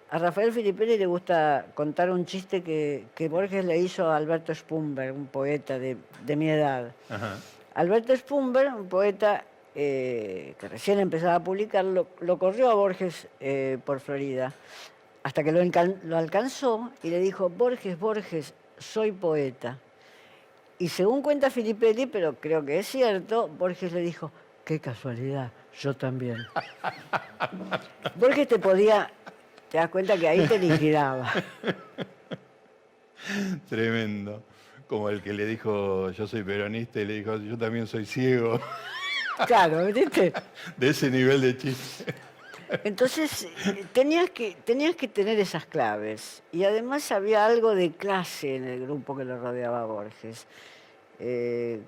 [0.09, 5.13] A Rafael Filippelli le gusta contar un chiste que, Borges le hizo a Alberto Spumber,
[5.13, 6.91] un poeta de, de mi edad.
[7.09, 7.37] Ajá.
[7.75, 9.43] Alberto Spumber, un poeta
[9.75, 14.53] eh, que recién empezaba a publicar, lo, lo corrió a Borges eh, por Florida,
[15.23, 15.61] hasta que lo,
[16.03, 19.77] lo alcanzó y le dijo, Borges, Borges, soy poeta.
[20.79, 24.31] Y según cuenta Filippelli, pero creo que es cierto, Borges le dijo,
[24.63, 26.37] qué casualidad, yo también.
[28.15, 29.11] Borges te podía,
[29.69, 31.29] te das cuenta que ahí te liquidaba.
[33.67, 34.41] Tremendo.
[34.87, 38.59] Como el que le dijo, yo soy peronista, y le dijo, yo también soy ciego.
[39.47, 40.31] Claro, ¿viste?
[40.77, 42.05] De ese nivel de chiste.
[42.85, 43.49] Entonces,
[43.91, 46.41] tenías que, tenías que tener esas claves.
[46.53, 50.47] Y además había algo de clase en el grupo que lo rodeaba a Borges.
[51.19, 51.81] Eh,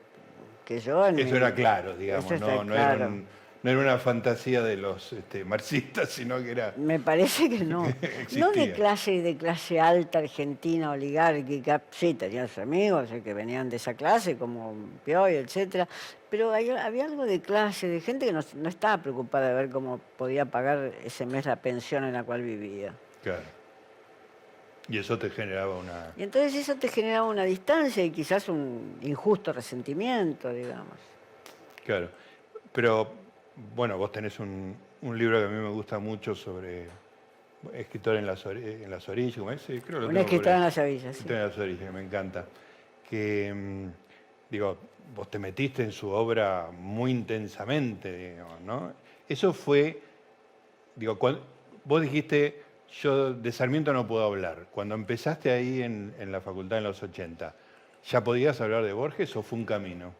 [0.66, 3.26] que yo Eso mi- era claro, digamos, Eso no, era un-
[3.64, 6.74] no era una fantasía de los este, marxistas, sino que era...
[6.78, 7.84] Me parece que no.
[8.38, 11.82] no de clase de clase alta argentina, oligárquica.
[11.90, 15.88] Sí, tenía sus amigos eh, que venían de esa clase, como Pioy, etcétera.
[16.30, 19.70] Pero hay- había algo de clase, de gente que no, no estaba preocupada de ver
[19.70, 22.94] cómo podía pagar ese mes la pensión en la cual vivía.
[23.24, 23.44] Claro.
[24.90, 26.14] Y eso te generaba una...
[26.16, 30.96] Y entonces eso te generaba una distancia y quizás un injusto resentimiento, digamos.
[31.86, 32.10] Claro.
[32.72, 33.12] Pero,
[33.76, 36.88] bueno, vos tenés un, un libro que a mí me gusta mucho sobre
[37.74, 39.62] escritor en las, en las orillas, ¿cómo es?
[39.62, 41.22] Sí, creo que Un escritor en las avillas, sí.
[41.22, 42.46] Escritor en las orillas, me encanta.
[43.10, 43.88] Que, mm,
[44.50, 44.78] digo,
[45.16, 48.94] vos te metiste en su obra muy intensamente, digamos, ¿no?
[49.28, 50.02] Eso fue,
[50.96, 51.18] digo,
[51.84, 52.62] vos dijiste,
[53.02, 54.68] yo de Sarmiento no puedo hablar.
[54.72, 57.56] Cuando empezaste ahí en, en la facultad en los 80,
[58.06, 60.14] ¿ya podías hablar de Borges o fue un camino?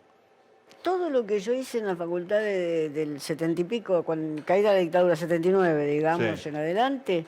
[0.88, 4.72] Todo lo que yo hice en la facultad de- del setenta y pico, cuando caída
[4.72, 6.48] la dictadura 79, digamos, Sí.
[6.48, 7.26] en adelante,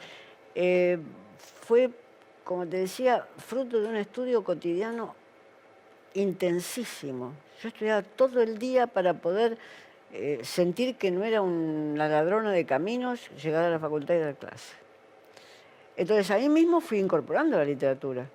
[0.56, 0.98] eh,
[1.64, 1.90] fue,
[2.46, 5.14] como te decía, fruto de un estudio cotidiano
[6.14, 7.34] intensísimo.
[7.62, 9.58] Yo estudiaba todo el día para poder
[10.14, 14.36] eh, sentir que no era una ladrona de caminos llegar a la facultad y dar
[14.36, 14.74] clase.
[15.98, 18.26] Entonces ahí mismo fui incorporando la literatura.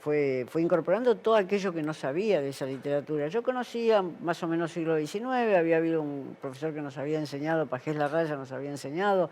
[0.00, 3.28] Fue, fue incorporando todo aquello que no sabía de esa literatura.
[3.28, 5.24] Yo conocía más o menos siglo XIX,
[5.56, 9.30] había habido un profesor que nos había enseñado, Pajés Larraya nos había enseñado,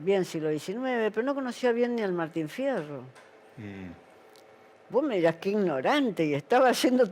[0.00, 3.02] bien siglo XIX, pero no conocía bien ni al Martín Fierro.
[3.56, 4.07] Mm,
[4.90, 7.04] Vos me dirás qué ignorante, y estaba siendo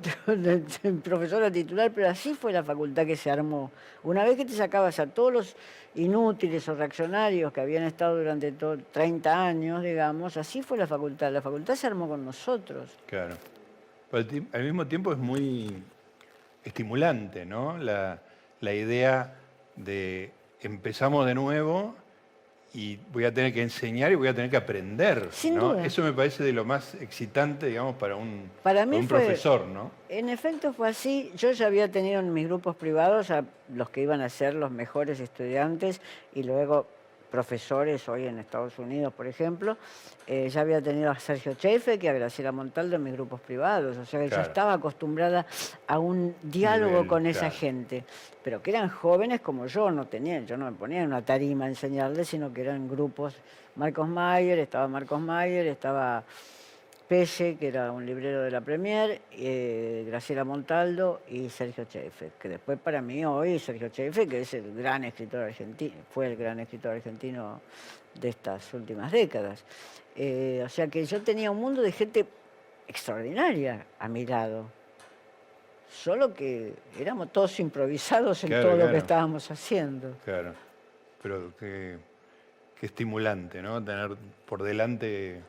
[1.05, 3.71] profesora titular, pero así fue la facultad que se armó.
[4.03, 5.57] Una vez que te sacabas a todos los
[5.95, 11.31] inútiles o reaccionarios que habían estado durante to- 30 años, digamos, así fue la facultad.
[11.33, 12.91] La facultad se armó con nosotros.
[13.07, 13.37] claro.
[14.11, 15.83] Pero al, mismo tiempo es muy
[16.65, 17.77] estimulante, ¿no?
[17.77, 18.21] La
[18.73, 19.35] idea
[19.75, 20.31] de
[20.63, 21.95] empezamos de nuevo
[22.75, 25.29] y voy a tener que enseñar y voy a tener que aprender.
[25.31, 25.73] Sin ¿no?
[25.73, 25.87] duda.
[25.87, 29.67] Eso me parece de lo más excitante, digamos, para un, Para mí un fue- profesor,
[29.67, 29.91] ¿no?
[30.09, 31.33] En efecto fue así.
[31.37, 34.71] Yo ya había tenido en mis grupos privados a los que iban a ser los
[34.71, 36.01] mejores estudiantes
[36.35, 36.87] y luego
[37.31, 39.77] profesores hoy en Estados Unidos, por ejemplo.
[40.27, 43.97] Eh, ya había tenido a Sergio Chefe y a Graciela Montaldo en mis grupos privados.
[43.97, 44.43] O sea que Claro.
[44.43, 45.47] yo estaba acostumbrada
[45.87, 47.55] a un diálogo Nivel, con esa claro.
[47.55, 48.05] gente.
[48.43, 51.67] Pero que eran jóvenes como yo, no tenían, yo no me ponía en una tarima
[51.67, 53.35] a enseñarles, sino que eran grupos.
[53.77, 56.23] Marcos Mayer, estaba Marcos Mayer, estaba
[57.09, 62.49] Pelle, que era un librero de la Premier, eh, Graciela Montaldo y Sergio Chefe, que
[62.49, 66.59] después para mí hoy Sergio Chefe, que es el gran escritor argentino, fue el gran
[66.59, 67.61] escritor argentino
[68.15, 69.65] de estas últimas décadas.
[70.17, 72.27] Eh, o sea que yo tenía un mundo de gente
[72.89, 74.67] extraordinaria a mi lado.
[75.89, 80.17] Solo que éramos todos improvisados en Claro, todo lo que estábamos haciendo.
[80.25, 80.55] Claro.
[81.23, 81.99] Pero qué,
[82.81, 83.83] qué estimulante, ¿no?
[83.85, 85.43] Tener por delante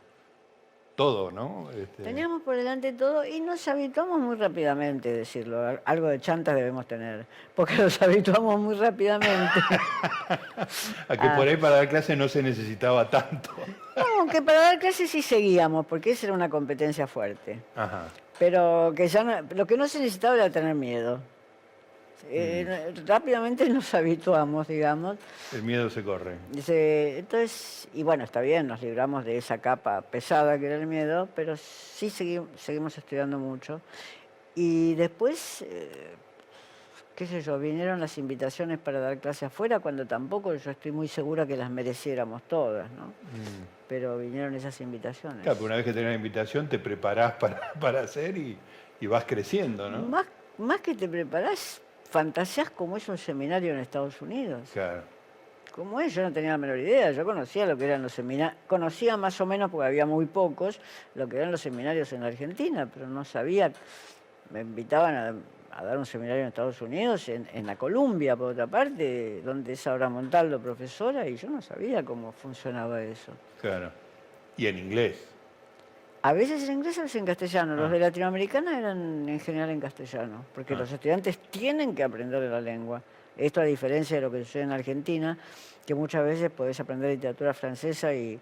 [0.98, 1.70] todo, ¿no?
[1.72, 5.66] Este, Teníamos por delante todo y nos habituamos muy rápidamente, decirlo.
[5.66, 7.26] Al- Algo de chantas debemos tener,
[7.56, 9.60] porque nos habituamos muy rápidamente.
[11.08, 11.36] A que Ah.
[11.38, 13.52] por ahí para dar clase no se necesitaba tanto.
[13.96, 17.60] No, que para dar clases sí seguíamos, porque esa era una competencia fuerte.
[17.76, 18.08] Ajá.
[18.40, 21.20] Pero que ya no- lo que no se necesitaba era tener miedo.
[22.30, 25.18] Eh, Rápidamente nos habituamos, digamos.
[25.54, 26.36] El miedo se corre.
[26.56, 31.28] Entonces, y bueno, está bien, nos libramos de esa capa pesada que era el miedo,
[31.36, 33.82] pero sí segui- seguimos estudiando mucho.
[34.56, 36.16] Y después, eh,
[37.16, 41.08] qué sé yo, vinieron las invitaciones para dar clase afuera, cuando tampoco yo estoy muy
[41.08, 43.14] segura que las mereciéramos todas, ¿no?
[43.88, 45.40] Pero vinieron esas invitaciones.
[45.40, 45.44] Mm.
[45.44, 48.58] Claro, pero una vez que tenés la invitación te preparás para, para hacer y,
[49.00, 50.00] y vas creciendo, ¿no?
[50.04, 50.26] Más,
[50.58, 54.70] más que te preparás, fantaseás como es un seminario en Estados Unidos.
[54.74, 55.04] Claro.
[55.72, 58.58] como es, yo no tenía la menor idea, yo conocía lo que eran los seminarios,
[58.68, 60.80] conocía más o menos, porque había muy pocos,
[61.16, 63.72] lo que eran los seminarios en Argentina, pero no sabía,
[64.50, 65.36] me invitaban a,
[65.78, 69.74] a dar un seminario en Estados Unidos, en, en, la Columbia, por otra parte, donde
[69.74, 73.34] es ahora Montaldo profesora, y yo no sabía cómo funcionaba eso.
[73.62, 73.92] Claro.
[74.56, 75.37] ¿Y en inglés?
[76.28, 77.74] A veces en inglés, a veces en castellano.
[77.78, 77.94] Los Ah.
[77.94, 80.78] de Latinoamericana eran en general en castellano, porque Ah.
[80.80, 83.02] los estudiantes tienen que aprender la lengua.
[83.38, 85.38] Esto a diferencia de lo que sucede en Argentina,
[85.86, 88.38] que muchas veces podés aprender literatura francesa y,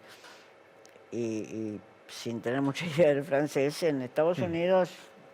[1.12, 3.84] y- y sin tener mucha idea del francés.
[3.84, 4.90] En Estados Unidos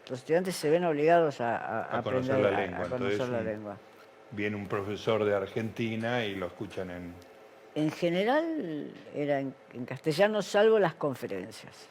[0.10, 3.78] los estudiantes se ven obligados a, aprender la lengua, a conocer entonces la lengua.
[4.32, 7.14] Viene un profesor de Argentina y lo escuchan en...
[7.76, 11.88] En general era en, en castellano, salvo las conferencias.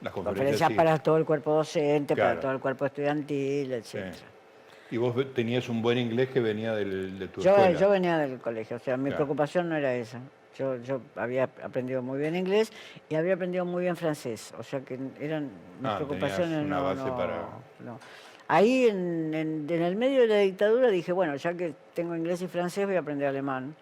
[0.00, 3.98] Las Conferencias para todo el cuerpo docente, para todo el cuerpo estudiantil, Sí.
[3.98, 4.14] etc.
[4.90, 7.78] Y vos tenías un buen inglés que venía del, de tu Yo, escuela.
[7.78, 9.16] yo venía del colegio, o sea, mi Claro.
[9.18, 10.20] preocupación no era esa.
[10.58, 12.72] Yo, yo había aprendido muy bien inglés
[13.08, 15.44] y había aprendido muy bien francés, o sea que eran
[15.80, 16.64] mis Ah, preocupaciones.
[16.66, 17.48] una no, base no, para-
[17.84, 17.98] no.
[18.48, 22.42] Ahí en, en- en el medio de la dictadura dije, bueno, ya que tengo inglés
[22.42, 23.76] y francés voy a aprender alemán.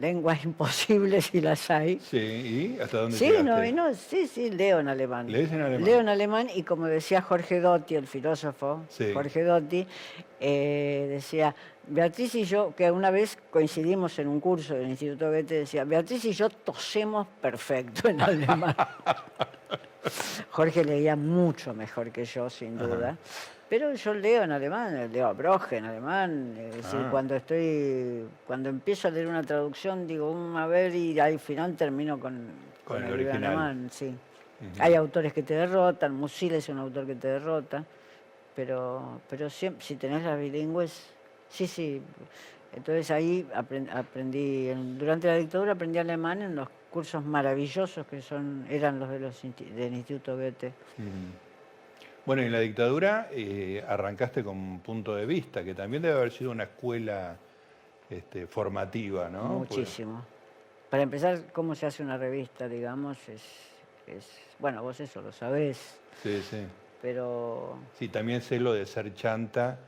[0.00, 1.98] Lenguas imposibles si las hay.
[2.00, 2.16] Sí,
[2.76, 5.30] ¿y hasta dónde Sí, no, y no, sí, sí, leo en alemán.
[5.30, 5.84] ¿Lees en alemán?
[5.84, 9.12] Leo en alemán y como decía Jorge Dotti, el filósofo, Sí.
[9.12, 9.86] Jorge Dotti,
[10.40, 11.54] eh, decía,
[11.86, 16.24] Beatriz y yo, que una vez coincidimos en un curso del Instituto Goethe, decía, Beatriz
[16.26, 18.76] y yo tosemos perfecto en alemán.
[20.50, 23.16] Jorge leía mucho mejor que yo, sin duda.
[23.68, 26.54] Pero yo leo en alemán, leo a Broge en alemán.
[26.58, 27.08] Es decir, Ah.
[27.10, 31.76] cuando estoy, cuando empiezo a leer una traducción, digo, "Mm, a ver, y al final
[31.76, 32.46] termino con,
[32.84, 33.44] Con el original.
[33.44, 34.14] alemán, sí.
[34.80, 37.84] Hay autores que te derrotan, Musil es un autor que te derrota,
[38.56, 41.10] pero, pero siempre, si tenés las bilingües,
[41.48, 42.02] sí, sí.
[42.74, 48.20] Entonces ahí apren- aprendí, en- durante la dictadura aprendí alemán en los cursos maravillosos que
[48.22, 50.72] son eran los de los del Instituto Goethe.
[52.28, 56.50] Bueno, en la dictadura eh, arrancaste con punto de vista, que también debe haber sido
[56.50, 57.38] una escuela
[58.10, 59.44] este, formativa, ¿no?
[59.44, 60.26] Muchísimo.
[60.90, 63.42] Para empezar, cómo se hace una revista, digamos, es,
[64.06, 66.66] es bueno, vos eso lo sabés, sí, sí.
[67.00, 69.78] pero Sí, también sé lo de ser chanta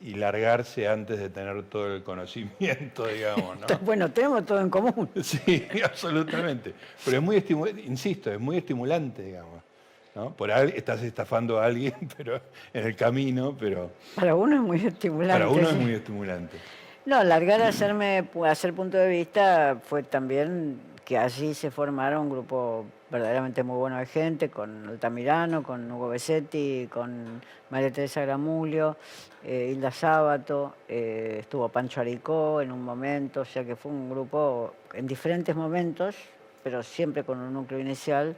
[0.00, 3.66] y largarse antes de tener todo el conocimiento, digamos, ¿no?
[3.80, 5.10] bueno, tenemos todo en común.
[5.20, 6.74] Sí, absolutamente.
[7.04, 9.71] Pero es muy estimulante, insisto, es muy estimulante, digamos.
[10.14, 10.34] ¿No?
[10.34, 12.40] Por ahí estás estafando a alguien pero
[12.72, 15.32] en el camino, pero Para uno es muy estimulante.
[15.32, 16.56] para uno es muy estimulante.
[17.04, 22.30] No, largar a hacerme, hacer punto de vista fue también que allí se formaron un
[22.30, 28.96] grupo verdaderamente muy bueno de gente, con Altamirano, con Hugo Besetti, con María Teresa Gramulio,
[29.44, 34.08] eh, Hilda Sábato, eh, estuvo Pancho Aricó en un momento, o sea que fue un
[34.08, 36.16] grupo en diferentes momentos,
[36.62, 38.36] pero siempre con un núcleo inicial.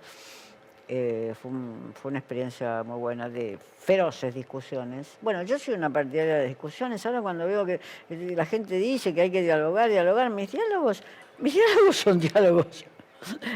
[0.87, 5.17] Eh, fue, un- fue una experiencia muy buena de feroces discusiones.
[5.23, 7.05] Bueno, yo soy una partidaria de discusiones.
[7.07, 7.81] Ahora cuando veo que
[8.11, 11.03] la gente dice que hay que dialogar, dialogar, mis diálogos,
[11.39, 12.85] mis diálogos son diálogos.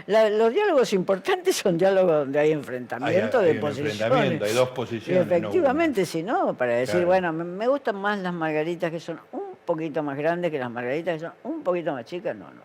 [0.07, 3.93] La- los diálogos importantes son diálogos donde hay enfrentamiento Hay- de hay posiciones.
[4.01, 5.27] enfrentamiento, hay dos Y posiciones.
[5.27, 7.07] no efectivamente, si no, para decir, Claro.
[7.09, 10.71] bueno, me, me gustan más las margaritas que son un poquito más grandes que las
[10.71, 12.63] margaritas que son un poquito más chicas, no, no.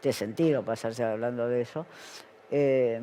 [0.00, 1.84] Tiene sentido pasarse hablando de eso.
[2.52, 3.00] Eh,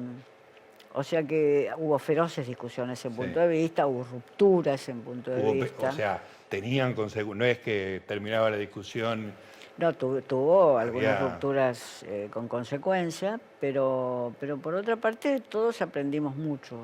[0.93, 3.17] o sea que hubo feroces discusiones en Sí.
[3.17, 5.89] punto de vista, hubo rupturas en punto de Hubo vista.
[5.89, 7.37] o sea, tenían consecuencias.
[7.37, 9.31] No es que terminaba la discusión.
[9.77, 15.81] No, tu- tuvo algunas Había- rupturas eh, con consecuencia, pero, pero por otra parte todos
[15.81, 16.77] aprendimos mucho.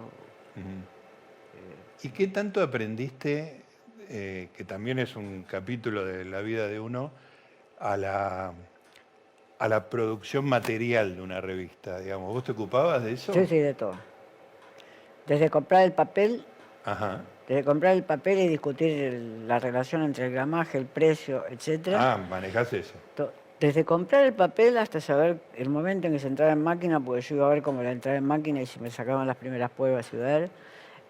[2.03, 3.61] ¿Y qué tanto aprendiste,
[4.09, 7.11] eh, que también es un capítulo de la vida de uno,
[7.79, 8.53] a la,
[9.59, 11.99] a la producción material de una revista?
[11.99, 13.33] Digamos, ¿vos te ocupabas de eso?
[13.33, 13.95] Sí, sí, de todo.
[15.25, 16.43] Desde comprar el papel
[16.85, 17.19] Ajá.
[17.49, 22.13] Desde comprar el papel y discutir el- la relación entre el gramaje, el precio, etcétera.
[22.13, 22.93] Ah, manejás eso.
[23.15, 26.99] To- Desde comprar el papel hasta saber el momento en que se entraba en máquina,
[26.99, 29.35] porque yo iba a ver cómo era entrar en máquina y si me sacaban las
[29.37, 30.49] primeras pruebas y ver,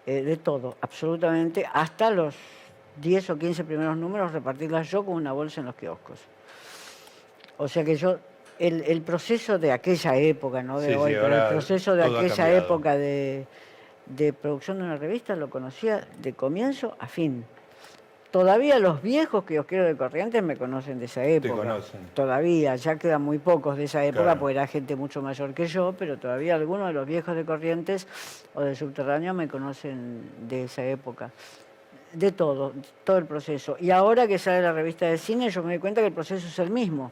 [0.06, 2.36] eh, de todo, absolutamente, hasta los
[3.02, 6.20] 10 o 15 primeros números, repartirlas yo con una bolsa en los kioscos.
[7.58, 8.18] O sea que yo,
[8.60, 12.04] el, el proceso de aquella época, no de Sí, sí, hoy, pero el proceso de
[12.04, 13.46] aquella época de,
[14.08, 17.46] de producción de una revista lo conocía de comienzo a fin.
[18.32, 21.56] Todavía los viejos kiosqueros de Corrientes me conocen de esa época.
[21.56, 22.02] conocen.
[22.14, 24.40] Todavía, ya quedan muy pocos de esa época, Claro.
[24.42, 28.06] porque era gente mucho mayor que yo, pero todavía algunos de los viejos de Corrientes
[28.54, 31.32] o del subterráneo me conocen de esa época.
[32.14, 32.74] De todo,
[33.06, 33.78] todo el proceso.
[33.80, 36.48] Y ahora que sale la revista de cine, yo me doy cuenta que el proceso
[36.48, 37.12] es el mismo.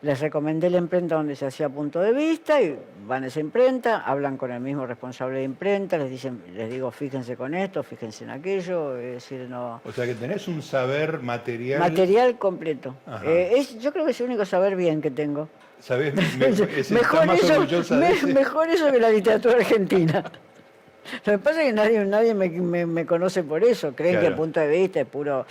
[0.00, 3.98] Les recomendé la imprenta donde se hacía punto de vista y van a esa imprenta,
[4.02, 8.22] hablan con el mismo responsable de imprenta, les dicen, les digo, fíjense con esto, fíjense
[8.22, 9.80] en aquello, es decir, no.
[9.84, 11.80] O sea que tenés un saber material.
[11.80, 12.94] Material completo.
[13.24, 15.48] Eh, es, yo creo que es el único saber bien que tengo.
[15.80, 16.14] ¿Sabés?
[16.38, 20.22] Me- es- mejor, más eso, me- mejor eso que la literatura argentina.
[21.24, 23.96] Lo que pasa es que nadie, nadie me, me- me conoce por eso.
[23.96, 25.44] Creen que el punto de vista es puro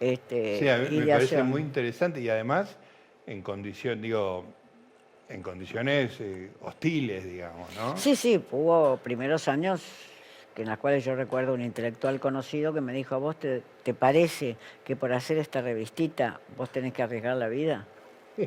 [0.00, 2.76] este, Sí, a mí me parece muy interesante y además
[3.26, 4.44] en condición, digo,
[5.28, 7.96] en condiciones eh, hostiles, digamos, ¿no?
[7.96, 9.82] Sí, sí, hubo primeros años
[10.54, 13.62] que en las cuales yo recuerdo un intelectual conocido que me dijo, ¿a vos te,
[13.82, 17.86] te parece que por hacer esta revistita vos tenés que arriesgar la vida?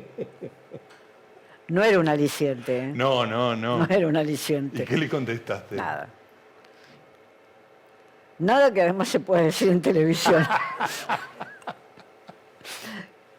[1.70, 2.92] No era un aliciente, ¿eh?
[2.92, 3.78] No, no, no.
[3.78, 4.84] No era un ¿Y aliciente.
[4.84, 5.76] qué le contestaste?
[5.76, 6.08] Nada.
[8.40, 10.44] Nada que además se puede decir en televisión.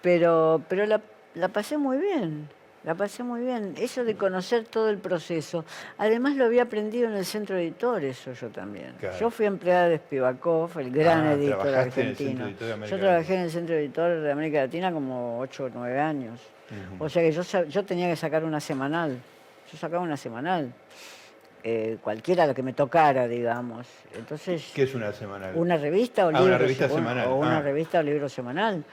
[0.02, 1.02] pero pero la,
[1.36, 2.50] la pasé muy bien.
[2.84, 3.76] La pasé muy bien.
[3.78, 5.64] Eso de conocer todo el proceso.
[6.00, 8.94] Además lo había aprendido en el centro de editores, eso yo también.
[9.00, 9.16] Claro.
[9.20, 12.48] Yo fui empleada de Spivakov, el gran Ah, editor argentino.
[12.48, 16.00] Editor yo trabajé en el centro de editor de América Latina como 8 o 9
[16.00, 16.40] años.
[16.98, 19.16] O sea que yo, yo tenía que sacar una semanal.
[19.72, 20.74] Yo sacaba una semanal.
[21.64, 23.86] Eh, cualquiera lo que me tocara, digamos.
[24.16, 25.52] Entonces, ¿Qué es una semanal?
[25.56, 27.62] una revista o Ah, libro una revista se- semanal, O una ah.
[27.62, 28.84] revista o libro semanal.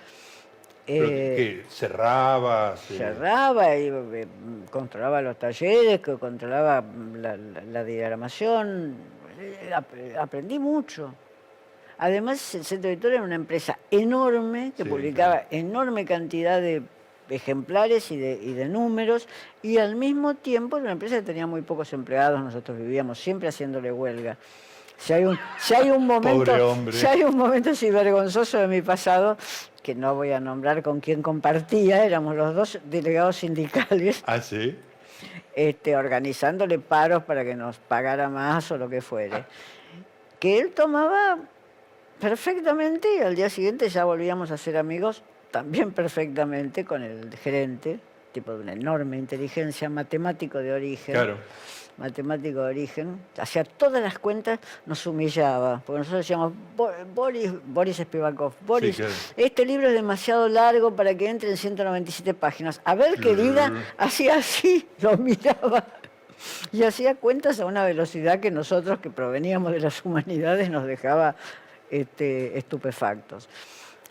[0.89, 1.65] Eh, ¿qué?
[1.71, 2.91] ¿Cerrabas?
[2.91, 2.95] eh?
[2.99, 4.27] cerraba y eh,
[4.71, 6.83] controlaba los talleres, que controlaba
[7.15, 8.95] la, la- la diagramación.
[9.41, 9.85] Eh, ap-
[10.19, 11.15] aprendí mucho.
[11.99, 16.83] Además, el Centro Editor era una empresa enorme que Sí, publicaba enorme cantidad de
[17.29, 19.29] ejemplares y de, y de números
[19.63, 23.49] y al mismo tiempo era una empresa que tenía muy pocos empleados, nosotros vivíamos siempre
[23.49, 24.37] haciéndole huelga.
[24.97, 26.53] Si hay un, si hay un momento,
[26.93, 29.37] si hay un momento así vergonzoso de mi pasado,
[29.89, 34.77] que no voy a nombrar con quién compartía, éramos los dos delegados sindicales Ah, sí.
[35.57, 39.45] este, organizándole paros para que nos pagara más o lo que fuere.
[40.39, 41.39] Que él tomaba
[42.21, 47.99] perfectamente y al día siguiente ya volvíamos a ser amigos también perfectamente con el gerente,
[48.33, 51.15] tipo de una enorme inteligencia, matemático de origen.
[51.15, 51.39] Claro.
[51.99, 57.97] Matemático de origen, hacía todas las cuentas, nos humillaba, porque nosotros decíamos, "Bo- Boris, Boris
[57.97, 59.13] Spivakov, Boris, claro.
[59.37, 62.81] este libro es demasiado largo para que entre en 197 páginas.
[62.85, 65.85] A ver, querida, hacía así, lo miraba
[66.71, 71.35] y hacía cuentas a una velocidad que nosotros, que proveníamos de las humanidades, nos dejaba
[71.91, 73.49] este, estupefactos.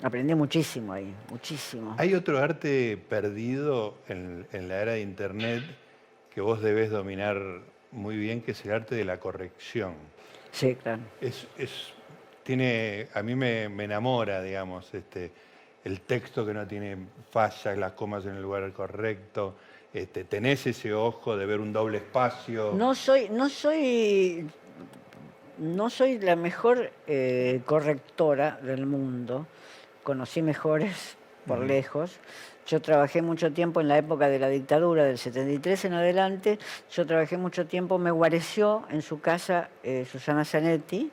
[0.04, 1.96] Aprendí muchísimo ahí, muchísimo.
[1.98, 5.64] ¿Hay otro arte perdido en, en la era de Internet
[6.36, 7.42] que vos debés dominar
[7.98, 9.95] muy bien, que es el arte de la corrección?
[10.52, 11.02] Sí, claro.
[11.20, 11.93] Es, es-
[12.43, 15.32] tiene, a mí me, me enamora, digamos, este,
[15.84, 16.95] el texto que no tiene
[17.30, 19.56] fallas, las comas en el lugar correcto.
[19.93, 22.72] Este, tenés ese ojo de ver un doble espacio.
[22.74, 24.48] No soy, no soy,
[25.58, 29.45] no soy la mejor eh, correctora del mundo.
[30.04, 32.18] Conocí mejores por lejos.
[32.68, 36.59] Yo trabajé mucho tiempo en la época de la dictadura, del 73 en adelante.
[36.91, 41.09] Yo trabajé mucho tiempo, me guareció en su casa eh, Susana Zanetti,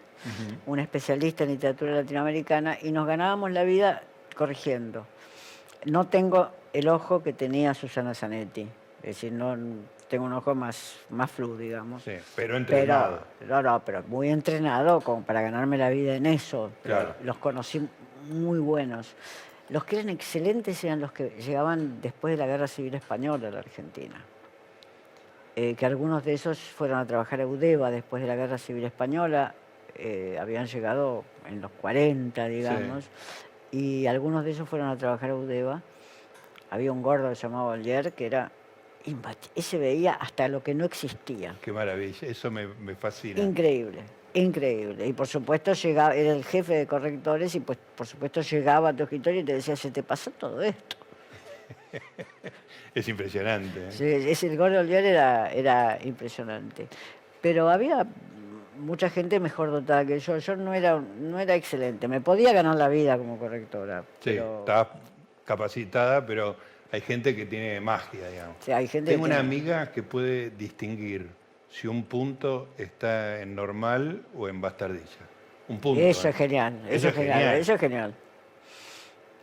[0.67, 4.03] una especialista en literatura latinoamericana, y nos ganábamos la vida
[4.35, 5.07] corrigiendo.
[5.85, 8.63] No tengo el ojo que tenía Susana Zanetti,
[9.03, 9.57] es decir, no
[10.09, 12.03] tengo un ojo más, más flu, digamos.
[12.03, 13.21] Sí, pero entrenado.
[13.39, 16.73] Pero, no, no, pero muy entrenado como para ganarme la vida en eso.
[16.83, 17.15] Claro.
[17.23, 17.87] Los conocí
[18.29, 19.15] muy buenos.
[19.71, 23.51] Los que eran excelentes eran los que llegaban después de la Guerra Civil Española a
[23.51, 24.23] la Argentina.
[25.57, 28.85] Eh, que algunos de esos fueron a trabajar a Udeva después de la Guerra Civil
[28.85, 29.55] Española,
[29.95, 33.05] eh, habían llegado en los 40, digamos,
[33.71, 35.83] y algunos de ellos fueron a trabajar a Udeva.
[36.71, 38.51] Había un gordo llamaba Olier que era
[39.55, 41.57] ese veía hasta lo que no existía.
[41.61, 43.41] Qué maravilla, eso me, me fascina.
[43.41, 44.03] Increíble,
[44.35, 45.07] increíble.
[45.07, 48.93] Y por supuesto llegaba, era el jefe de correctores y pues por supuesto llegaba a
[48.93, 50.97] tu escritorio y te decía, se te pasó todo esto.
[52.95, 53.89] Es impresionante.
[53.89, 53.91] ¿eh?
[53.91, 56.87] Sí, ese el gordo Oliar era, era impresionante.
[57.41, 58.07] Pero había
[58.79, 60.39] mucha gente mejor dotada que yo.
[60.39, 62.07] Yo no era, no era excelente.
[62.07, 64.03] Me podía ganar la vida como correctora.
[64.21, 64.89] Sí, pero, estás
[65.45, 66.57] capacitada, pero
[66.93, 68.57] hay gente que tiene magia, digamos.
[68.61, 71.29] sí, hay gente Tengo que una tiene- amiga que puede distinguir
[71.75, 75.25] si un punto está en normal o en bastardilla.
[75.69, 76.01] Un punto.
[76.01, 76.31] Eso ¿eh?
[76.31, 77.57] es genial, eso, Eso es genial, genial.
[77.59, 78.15] eso es genial.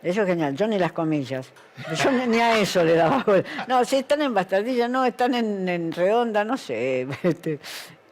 [0.03, 1.51] Eso es genial, yo ni las comillas.
[2.03, 3.23] Yo ni, a eso le daba.
[3.67, 7.07] No, si están en bastardilla, no, están en, en redonda, no sé.
[7.23, 7.59] este,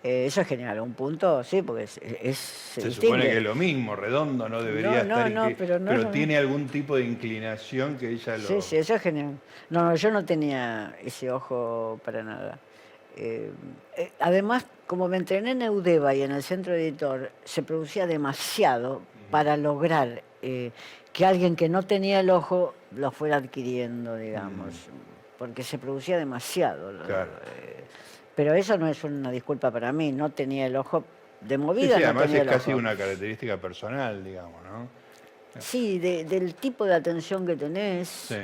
[0.01, 3.07] Eh, eso es genial, un punto, sí, porque es, es- se, distingue.
[3.07, 5.31] supone que es lo mismo, redondo no debería No, no, estar.
[5.31, 8.47] no, pero no lo tiene algún tipo de inclinación que ella lo.
[8.47, 9.37] Sí, sí, eso es genial.
[9.69, 12.59] No, no, yo no tenía ese ojo para nada.
[13.15, 13.51] Eh,
[13.97, 19.01] eh, además, como me entrené en Eudeva y en el centro editor, se producía demasiado
[19.31, 20.71] para lograr eh,
[21.13, 24.73] que alguien que no tenía el ojo lo fuera adquiriendo, digamos,
[25.37, 26.91] porque se producía demasiado.
[27.05, 27.29] Claro.
[28.35, 31.03] pero eso no es una disculpa para mí, no tenía el ojo
[31.41, 31.97] de movida.
[31.97, 34.87] sí, además tenía es casi una característica personal, digamos, ¿no?
[35.59, 38.07] Sí, de- del tipo de atención que tenés.
[38.07, 38.35] Sí.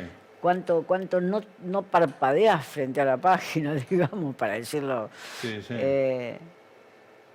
[0.45, 5.09] Cuánto, cuánto no, no parpadeas frente a la página, digamos, para decirlo.
[5.41, 5.73] Sí, sí.
[5.75, 6.37] Eh,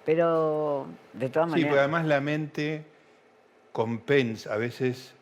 [0.04, 1.68] pero de todas Sí, maneras.
[1.70, 2.84] porque además la mente
[3.72, 5.12] compensa, a veces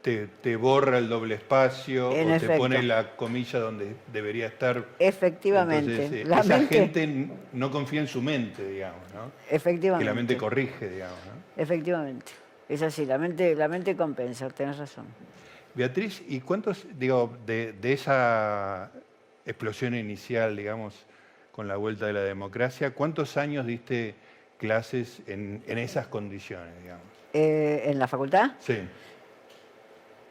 [0.00, 4.82] te, te borra el doble espacio En o te pone la comilla donde debería estar.
[4.98, 5.92] efectivamente.
[5.92, 9.30] Entonces, eh, la esa mente, gente no confía en su mente, digamos, ¿no?
[9.46, 10.06] Que efectivamente.
[10.06, 11.62] la mente corrige, digamos, ¿no?
[11.62, 12.32] Efectivamente.
[12.66, 15.04] Es así, la mente, la mente compensa, tenés razón.
[15.82, 18.90] Beatriz, ¿y cuántos, digo, de, de esa
[19.46, 21.06] explosión inicial, digamos,
[21.52, 24.16] con la vuelta de la democracia, cuántos años diste
[24.58, 27.04] clases en, en esas condiciones, digamos?
[27.32, 28.76] Eh, en la facultad, Sí,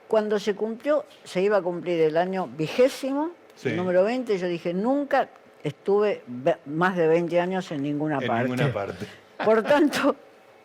[0.10, 3.70] cuando se cumplió, se iba a cumplir el año vigésimo, Sí.
[3.70, 5.30] el número 20, yo dije, nunca
[5.64, 8.44] estuve ve- más de 20 años en ninguna en parte.
[8.50, 9.06] ninguna parte.
[9.46, 10.14] Por tanto,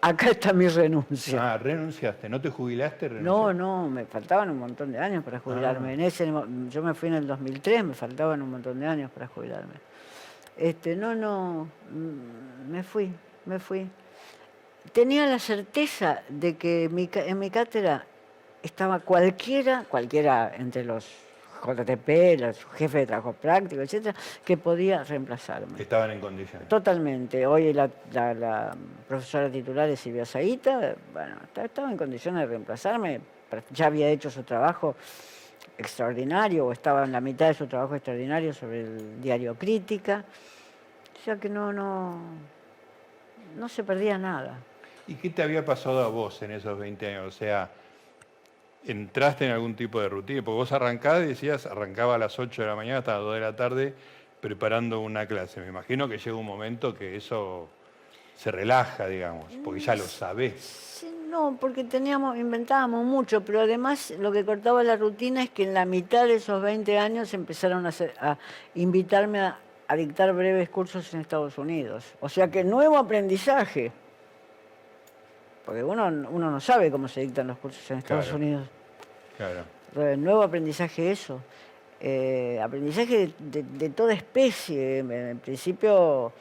[0.02, 1.54] acá está mi renuncia.
[1.54, 3.08] Ah, renunciaste, ¿no te jubilaste?
[3.08, 3.54] No, ¿Renunciaste?
[3.58, 5.90] no, me faltaban un montón de años para jubilarme.
[5.90, 5.92] Ah.
[5.94, 6.30] En ese,
[6.68, 9.74] yo me fui en el 2003, me faltaban un montón de años para jubilarme.
[10.56, 13.10] Este, no, no, mm, me fui,
[13.46, 13.88] me fui.
[14.92, 18.04] Tenía la certeza de que mi en mi cátedra
[18.62, 21.08] estaba cualquiera, cualquiera entre los
[21.64, 25.80] JTP, los jefes de trabajo práctico, etcétera, que podía reemplazarme.
[25.80, 26.68] Estaban en condiciones.
[26.68, 27.46] Totalmente.
[27.46, 28.76] Hoy la, la- la
[29.08, 30.94] profesora titular es Silvia Zaita.
[31.12, 33.20] Bueno, esta- estaba en condiciones de reemplazarme.
[33.70, 34.96] Ya había hecho su trabajo
[35.78, 40.24] extraordinario, o estaba en la mitad de su trabajo extraordinario sobre el diario Crítica.
[41.20, 42.18] O sea que no, no,
[43.56, 44.58] no se perdía nada.
[45.06, 47.26] ¿Y qué te había pasado a vos en esos 20 años?
[47.34, 47.68] O sea,
[48.84, 50.42] ¿entraste en algún tipo de rutina?
[50.42, 53.34] Porque vos arrancabas y decías, arrancaba a las 8 de la mañana hasta las 2
[53.34, 53.94] de la tarde
[54.40, 55.60] preparando una clase.
[55.60, 57.68] Me imagino que llega un momento que eso
[58.36, 61.06] se relaja, digamos, porque ya lo sabés.
[61.28, 65.74] No, porque teníamos, inventábamos mucho, pero además lo que cortaba la rutina es que en
[65.74, 68.36] la mitad de esos 20 años empezaron a, a
[68.74, 69.58] invitarme a,
[69.88, 72.14] a dictar breves cursos en Estados Unidos.
[72.20, 73.92] O sea que nuevo aprendizaje.
[75.64, 78.38] Porque uno, uno no sabe cómo se dictan los cursos en Estados Claro.
[78.38, 78.68] Unidos.
[79.36, 79.60] Claro.
[79.88, 81.40] Entonces, nuevo aprendizaje eso.
[82.00, 84.98] Eh, aprendizaje de, toda especie.
[84.98, 86.32] En, principio,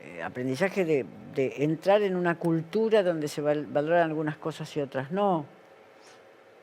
[0.00, 4.80] eh, aprendizaje de, de entrar en una cultura donde se val- valoran algunas cosas y
[4.80, 5.46] otras no.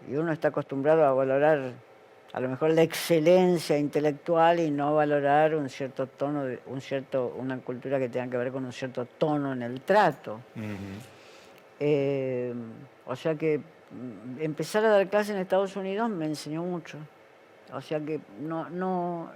[0.09, 1.73] Y uno está acostumbrado a valorar
[2.32, 7.34] a lo mejor la excelencia intelectual y no valorar un cierto tono, de, un cierto,
[7.38, 10.41] una cultura que tenga que ver con un cierto tono en el trato.
[10.55, 11.14] Ujú.
[11.80, 12.53] Eh,
[13.05, 16.97] o sea que mm, empezar a dar clases en Estados Unidos me enseñó mucho.
[17.73, 19.30] O sea que no, no,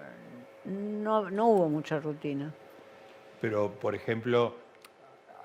[0.66, 2.54] no, no hubo mucha rutina.
[3.42, 4.56] Pero, por ejemplo,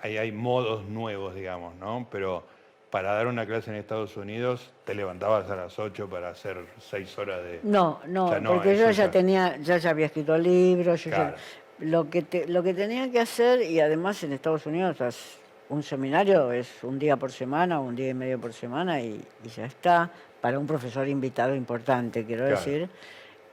[0.02, 2.06] ahí hay modos nuevos, digamos, ¿no?
[2.10, 2.44] Pero
[2.90, 7.16] para dar una clase en Estados Unidos, te levantabas a las 8 para hacer 6
[7.18, 7.60] horas de...
[7.64, 11.02] No, no, O sea, no, porque yo ya ya- tenía, ya, ya había escrito libros,
[11.04, 11.34] yo ya-
[11.80, 14.96] lo que te- lo que tenía que hacer, y además en Estados Unidos
[15.70, 19.48] un seminario es un día por semana, un día y medio por semana, y, y
[19.48, 20.10] ya está,
[20.40, 22.56] para un profesor invitado importante, quiero Claro.
[22.58, 22.88] decir.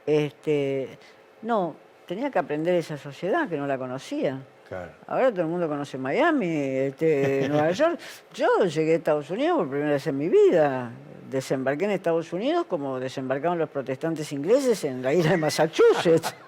[0.06, 0.98] Este,
[1.42, 1.74] no,
[2.06, 4.38] tenía que aprender esa sociedad que no la conocía.
[4.68, 4.90] Claro.
[5.06, 7.98] Ahora todo el mundo conoce Miami, este, Nueva York.
[8.34, 10.90] Yo llegué a Estados Unidos por primera vez en mi vida.
[11.30, 16.34] Desembarqué en Estados Unidos como desembarcaron los protestantes ingleses en la isla de Massachusetts.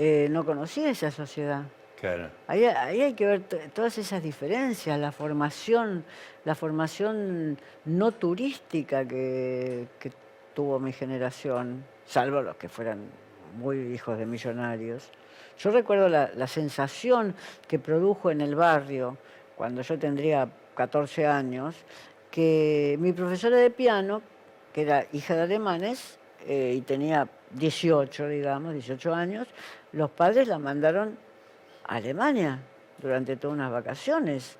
[0.00, 1.62] Eh, no conocía esa sociedad.
[2.46, 6.04] Ahí, hay que ver to- todas esas diferencias, la formación,
[6.44, 9.86] la formación no turística que,
[10.54, 12.98] tuvo mi generación, salvo los que fueran
[13.58, 15.10] muy hijos de millonarios.
[15.58, 17.34] Yo recuerdo la, la sensación
[17.68, 19.16] que produjo en el barrio,
[19.56, 21.74] cuando yo tendría 14 años,
[22.30, 24.22] que mi profesora de piano,
[24.72, 29.48] que era hija de alemanes eh, y tenía 18, digamos, 18 años,
[29.92, 31.18] los padres la mandaron
[31.88, 32.60] a Alemania
[33.00, 34.56] durante todas unas vacaciones.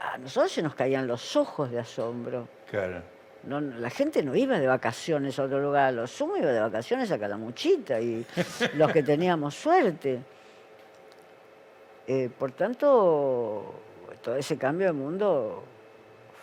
[0.00, 2.48] A nosotros se nos caían los ojos de asombro.
[2.70, 3.02] Claro.
[3.42, 7.10] No, la gente no iba de vacaciones a otro lugar, lo sumo iba de vacaciones
[7.10, 8.24] a Calamuchita y
[8.74, 10.20] los que teníamos suerte.
[12.06, 13.74] Eh, por tanto,
[14.22, 15.62] todo ese cambio de mundo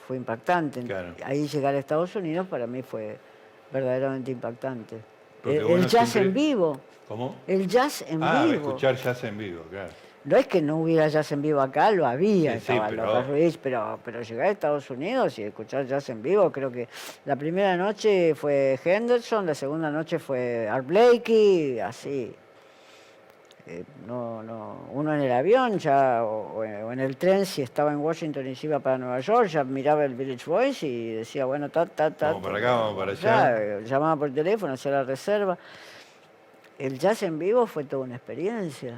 [0.08, 0.82] fue impactante.
[0.84, 1.16] Claro.
[1.24, 3.18] Ahí llegar a Estados Unidos para mí fue
[3.72, 5.11] verdaderamente impactante.
[5.46, 6.80] El, jazz siempre- en vivo.
[7.08, 7.36] ¿Cómo?
[7.48, 8.56] El jazz en ah, vivo.
[8.56, 9.89] escuchar jazz en vivo, claro.
[10.24, 13.06] No es que no hubiera jazz en vivo acá, lo había, Sí, sí, estaba pero-
[13.08, 16.88] López Ruiz, pero, pero llegar a Estados Unidos y escuchar jazz en vivo, creo que
[17.26, 22.32] la primera noche fue Henderson, la segunda noche fue Art Blakey, así.
[23.68, 27.91] Eh, no, no, uno en el avión ya, o, o en el tren, si estaba
[27.91, 31.45] en Washington y se iba para Nueva York, ya miraba el Village Voice y decía,
[31.45, 32.28] bueno, ta, ta, ta.
[32.30, 33.80] Vamos para acá, vamos para allá.
[33.82, 35.57] llamaba por teléfono, hacía la reserva.
[36.80, 38.95] El jazz en vivo fue toda una experiencia.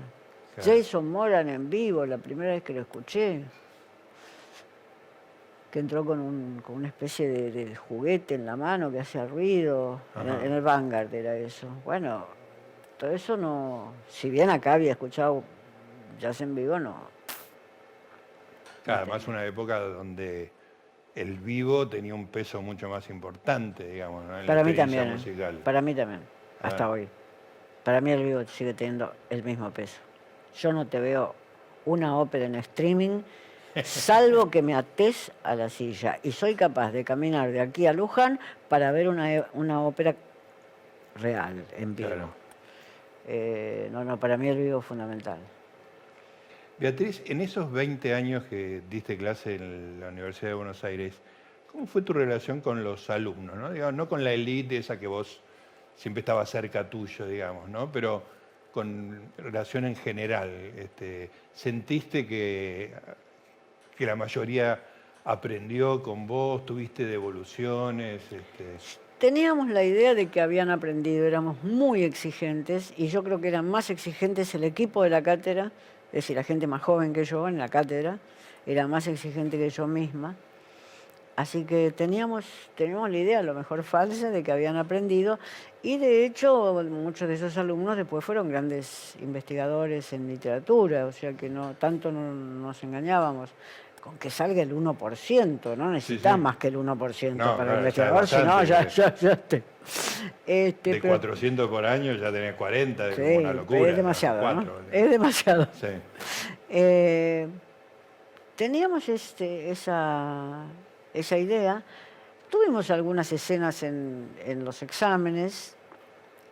[0.56, 0.72] Claro.
[0.78, 3.42] Jason Moran en vivo, la primera vez que lo escuché,
[5.72, 9.26] que entró con, un- con una especie de, de juguete en la mano que hacía
[9.26, 10.00] ruido,
[10.46, 11.68] en el Vanguard era eso.
[11.84, 12.26] Bueno,
[13.04, 15.44] todo eso no, si bien acá había escuchado
[16.22, 16.96] jazz en vivo, no.
[18.88, 20.54] Además, una época donde
[21.14, 24.40] el vivo tenía un peso mucho más importante, digamos, ¿no?
[24.40, 25.12] en la Para mí también, ¿eh?
[25.12, 25.58] musical.
[25.58, 26.22] para mí también,
[26.62, 27.10] hasta hoy.
[27.84, 30.00] Para mí el vivo sigue teniendo el mismo peso.
[30.56, 31.36] Yo no te veo
[31.84, 33.22] una ópera en streaming,
[33.84, 36.20] salvo que me ates a la silla.
[36.24, 38.40] Y soy capaz de caminar de aquí a Luján
[38.70, 40.16] para ver una, una ópera
[41.16, 42.08] real, en vivo.
[42.08, 42.43] Claro.
[43.28, 45.40] Eh, no, no, para mí el vivo es fundamental.
[46.80, 51.22] Beatriz, en esos 20 años que diste clase en la Universidad de Buenos Aires,
[51.72, 53.56] ¿cómo fue tu relación con los alumnos?
[53.56, 55.40] No, Digamos, no con la élite, esa que vos
[55.96, 57.92] siempre estaba cerca tuyo, digamos, ¿no?
[57.92, 58.24] pero
[58.74, 60.50] con relación en general.
[60.76, 62.92] Este, ¿Sentiste que,
[63.96, 64.80] que la mayoría
[65.24, 66.66] aprendió con vos?
[66.66, 68.24] ¿Tuviste devoluciones?
[68.32, 68.78] Este,
[69.24, 73.70] Teníamos la idea de que habían aprendido, éramos muy exigentes y yo creo que eran
[73.70, 75.72] más exigentes el equipo de la cátedra,
[76.08, 78.20] es decir, la gente más joven que yo en la cátedra,
[78.66, 80.36] era más exigente que yo misma.
[81.38, 82.44] Así que teníamos,
[82.76, 85.40] teníamos la idea, a lo mejor falsa, de que habían aprendido
[85.82, 91.32] y de hecho muchos de esos alumnos después fueron grandes investigadores en literatura, o sea
[91.32, 93.52] que no tanto no nos engañábamos.
[94.04, 96.40] Con que salga el 1%, no necesitas sí.
[96.42, 99.64] más que el 1% No, para el investigador, si no, ya, ya, ya te-
[100.46, 103.90] Este, de pero- 400 por año ya tenés 40, es sí, como una locura.
[103.90, 105.68] es demasiado, Es demasiado.
[106.70, 107.48] Eh,
[108.58, 110.66] teníamos este, esa,
[111.14, 111.82] esa idea.
[112.50, 115.78] Tuvimos algunas escenas en, en los exámenes.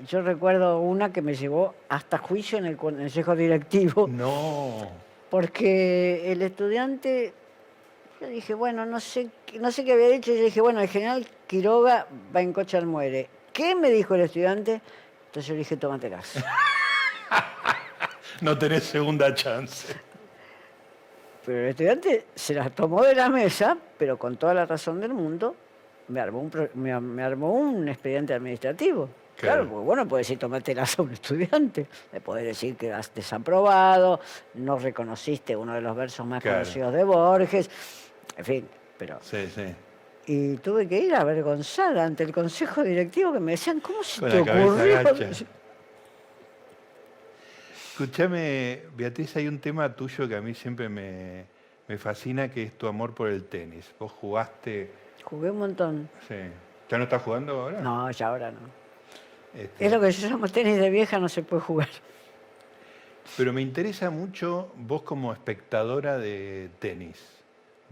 [0.07, 4.87] Yo recuerdo una que me llevó hasta juicio en el consejo directivo, No.
[5.29, 7.33] porque el estudiante,
[8.21, 10.87] yo dije, bueno, no sé, qué- no sé qué había dicho, yo dije, bueno, el
[10.87, 12.05] general Quiroga
[12.35, 13.27] va en coche al muere.
[13.51, 14.79] ¿Qué me dijo el estudiante?
[15.25, 16.33] Entonces yo le dije, tómatelas.
[18.41, 19.93] No tenés segunda chance.
[21.45, 25.13] Pero el estudiante se las tomó de la mesa, pero con toda la razón del
[25.13, 25.55] mundo,
[26.07, 29.09] me armó un, me, me armó un expediente administrativo.
[29.37, 34.19] Claro, porque bueno, puede decir tomártelas a un estudiante, le puede decir que has desaprobado,
[34.55, 36.57] no reconociste uno de los versos más Claro.
[36.59, 37.69] conocidos de Borges,
[38.37, 38.67] en fin,
[38.97, 39.19] pero...
[39.21, 39.75] Sí, sí.
[40.27, 44.29] Y tuve que ir avergonzada ante el consejo directivo que me decían, ¿cómo se Con
[44.29, 45.01] te la ocurrió?
[47.91, 51.45] Escúchame, Beatriz, hay un tema tuyo que a mí siempre me,
[51.87, 53.93] me fascina, que es tu amor por el tenis.
[53.99, 54.91] Vos jugaste,
[55.23, 56.09] Jugué un montón.
[56.27, 56.35] sí.
[56.89, 57.79] ¿Ya no estás jugando ahora?
[57.79, 58.59] No, ya ahora no.
[59.53, 61.87] Este, Es lo que llamo tenis de vieja, no se puede jugar.
[63.37, 67.40] Pero me interesa mucho vos como espectadora de tenis.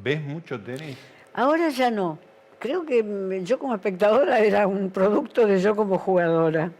[0.01, 0.97] ¿Ves mucho tenis?
[1.33, 2.17] Ahora ya no.
[2.57, 6.71] Creo que mm, yo como espectadora era un producto de yo como jugadora.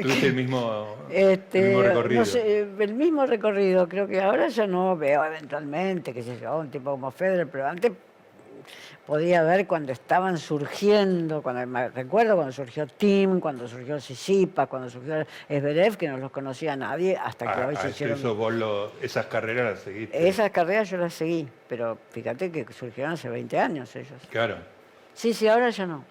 [0.00, 2.20] Tuviste el mismo, Este, el mismo recorrido.
[2.20, 3.88] No sé, eh, el mismo recorrido.
[3.88, 7.66] Creo que ahora ya no veo eventualmente, qué sé yo, un tipo como Federer, pero
[7.66, 7.92] antes
[9.06, 14.90] podía ver cuando estaban surgiendo, cuando me recuerdo cuando surgió Tim, cuando surgió Sisipa, cuando
[14.90, 18.18] surgió Esberev, que no los conocía nadie hasta que Ah, hoy ah, se eso, hicieron.
[18.18, 20.28] eso vos lo- esas carreras las seguiste.
[20.28, 24.20] Esas carreras yo las seguí, pero fíjate que surgieron hace 20 años ellos.
[24.30, 24.56] Claro.
[25.14, 26.04] Sí, sí, ahora ya no.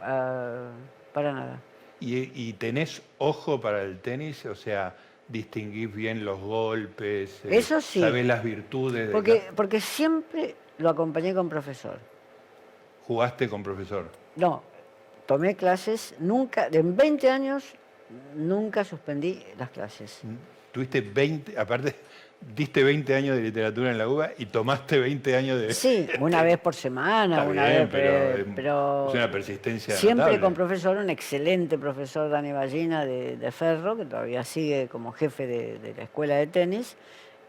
[0.00, 0.70] Ah,
[1.12, 1.60] para nada.
[2.00, 4.44] ¿Y, y tenés ojo para el tenis?
[4.46, 4.94] O sea,
[5.28, 7.40] distinguís bien los golpes.
[7.44, 8.00] Eso sí.
[8.00, 9.08] Sabés las virtudes.
[9.08, 11.98] de cada- porque siempre lo acompañé con profesor.
[13.06, 14.10] Jugaste con profesor.
[14.36, 14.62] No,
[15.26, 17.74] tomé clases, nunca, en 20 años,
[18.34, 20.20] nunca suspendí las clases.
[20.72, 21.94] Tuviste 20, aparte
[22.54, 25.74] diste 20 años de literatura en la UBA y tomaste 20 años de...
[25.74, 30.26] Sí, una vez por semana, Está una bien, vez, pero, pero, es una persistencia siempre
[30.26, 30.40] notable.
[30.40, 35.46] con profesor, un excelente profesor Dani Ballina de, de Ferro, que todavía sigue como jefe
[35.46, 36.96] de, de la escuela de tenis.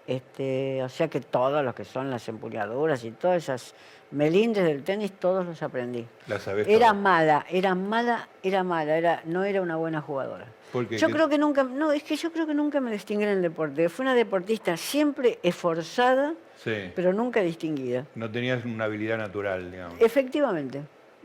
[0.08, 3.76] Este, o sea que todos los que son las empuñaduras y todas esas
[4.12, 6.06] melindres del tenis, todos los aprendí.
[6.28, 10.46] La sabés Era mala, era mala, era mala, era, no era una buena jugadora.
[10.72, 10.98] ¿Por qué?
[10.98, 13.32] Yo ¿Qué- creo que nunca, no, es que yo creo que nunca me distinguí en
[13.32, 13.90] el deporte.
[13.90, 16.34] Fue una deportista siempre esforzada,
[16.64, 18.06] Sí, pero nunca distinguida.
[18.16, 20.00] no tenías una habilidad natural, digamos.
[20.00, 20.82] Efectivamente.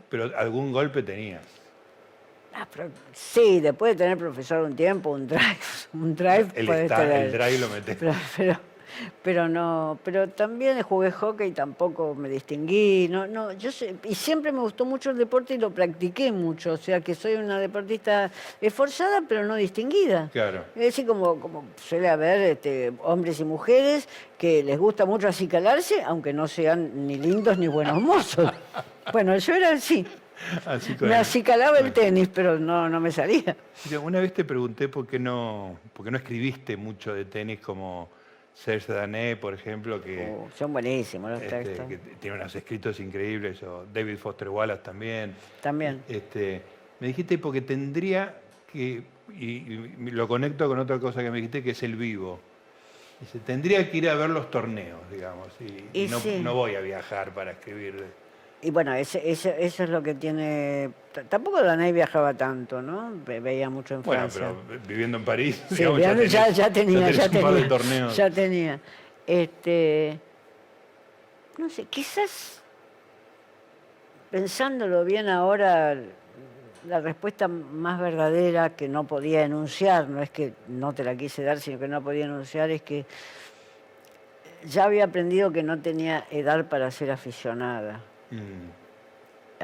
[0.09, 1.43] Pero algún golpe tenías.
[2.55, 5.57] Ah, pero sí, después de tener profesor un tiempo, un drive,
[5.95, 7.27] un drive El, tener.
[7.27, 7.69] el drive lo.
[7.99, 8.61] Pero, pero,
[9.23, 13.09] pero no, pero también jugué hockey y tampoco me distinguí.
[13.09, 16.73] No, no, yo sé- y siempre me gustó mucho el deporte y lo practiqué mucho.
[16.73, 18.31] O sea que soy una deportista
[18.61, 20.29] esforzada, pero no distinguida.
[20.33, 20.65] Claro.
[20.75, 26.03] Es decir, como, como suele haber este, hombres y mujeres que les gusta mucho acicalarse,
[26.03, 28.53] aunque no sean ni lindos ni buenos mozos.
[29.13, 30.07] Bueno, yo era así.
[30.65, 33.57] Así Me acicalaba el tenis, pero no, no me salía.
[34.03, 38.09] Una vez te pregunté por qué no, por qué no escribiste mucho de tenis como
[38.55, 41.89] Serge Dané, por ejemplo, que, Oh, son buenísimos los este, textos.
[41.89, 45.35] que tiene unos escritos increíbles, o David Foster Wallace también.
[45.61, 46.03] También.
[46.09, 46.61] Este,
[47.01, 48.35] me dijiste porque tendría
[48.71, 49.03] que,
[49.35, 52.39] y, y lo conecto con otra cosa que me dijiste, que es el vivo.
[53.21, 56.41] Dice, tendría que ir a ver los torneos, digamos, y, Y y no, sí.
[56.43, 58.05] no voy a viajar para escribir.
[58.65, 60.91] Y bueno, ese, ese- eso es lo que tiene...
[61.29, 63.13] Tampoco Danay viajaba tanto, ¿no?
[63.27, 64.55] Ve- Veía mucho en Bueno, Francia.
[64.69, 67.61] pero viviendo en París, Sí, digamos, ya, tenés- ya- ya tenía, ya un par de
[67.63, 67.69] tenía.
[67.69, 68.17] torneos.
[68.17, 68.81] Ya tenía.
[69.27, 70.19] Este,
[71.59, 72.63] no sé, quizás
[74.31, 75.97] pensándolo bien ahora,
[76.89, 81.43] la respuesta más verdadera que no podía enunciar, no es que no te la quise
[81.43, 83.05] dar, sino que no podía enunciar, es que
[84.65, 88.01] ya había aprendido que no tenía edad para ser aficionada.
[88.33, 88.73] Mm.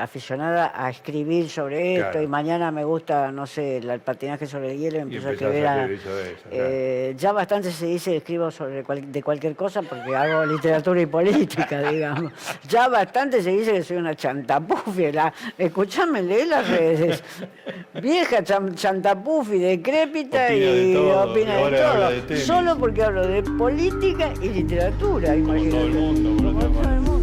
[0.00, 4.78] Aficionada a escribir sobre esto y mañana me gusta, no sé, el patinaje sobre el
[4.78, 5.66] hielo empiezo a escribir.
[5.66, 6.34] a eso, claro.
[6.52, 11.00] eh, ya bastante se dice que escribo sobre cual- de cualquier cosa porque hago literatura
[11.00, 12.30] y política, digamos.
[12.68, 15.10] Ya bastante se dice que soy una chantapufi.
[15.10, 17.24] La, escuchame, lee las redes.
[18.00, 22.10] Vieja chan- chantapufi, decrépita Opina de y todo, opina de todo.
[22.28, 22.36] de.
[22.36, 25.88] Solo porque hablo de política y literatura, Como todo el imagínate.
[25.98, 27.00] mundo, por Como otra todo el parte.
[27.00, 27.17] mundo.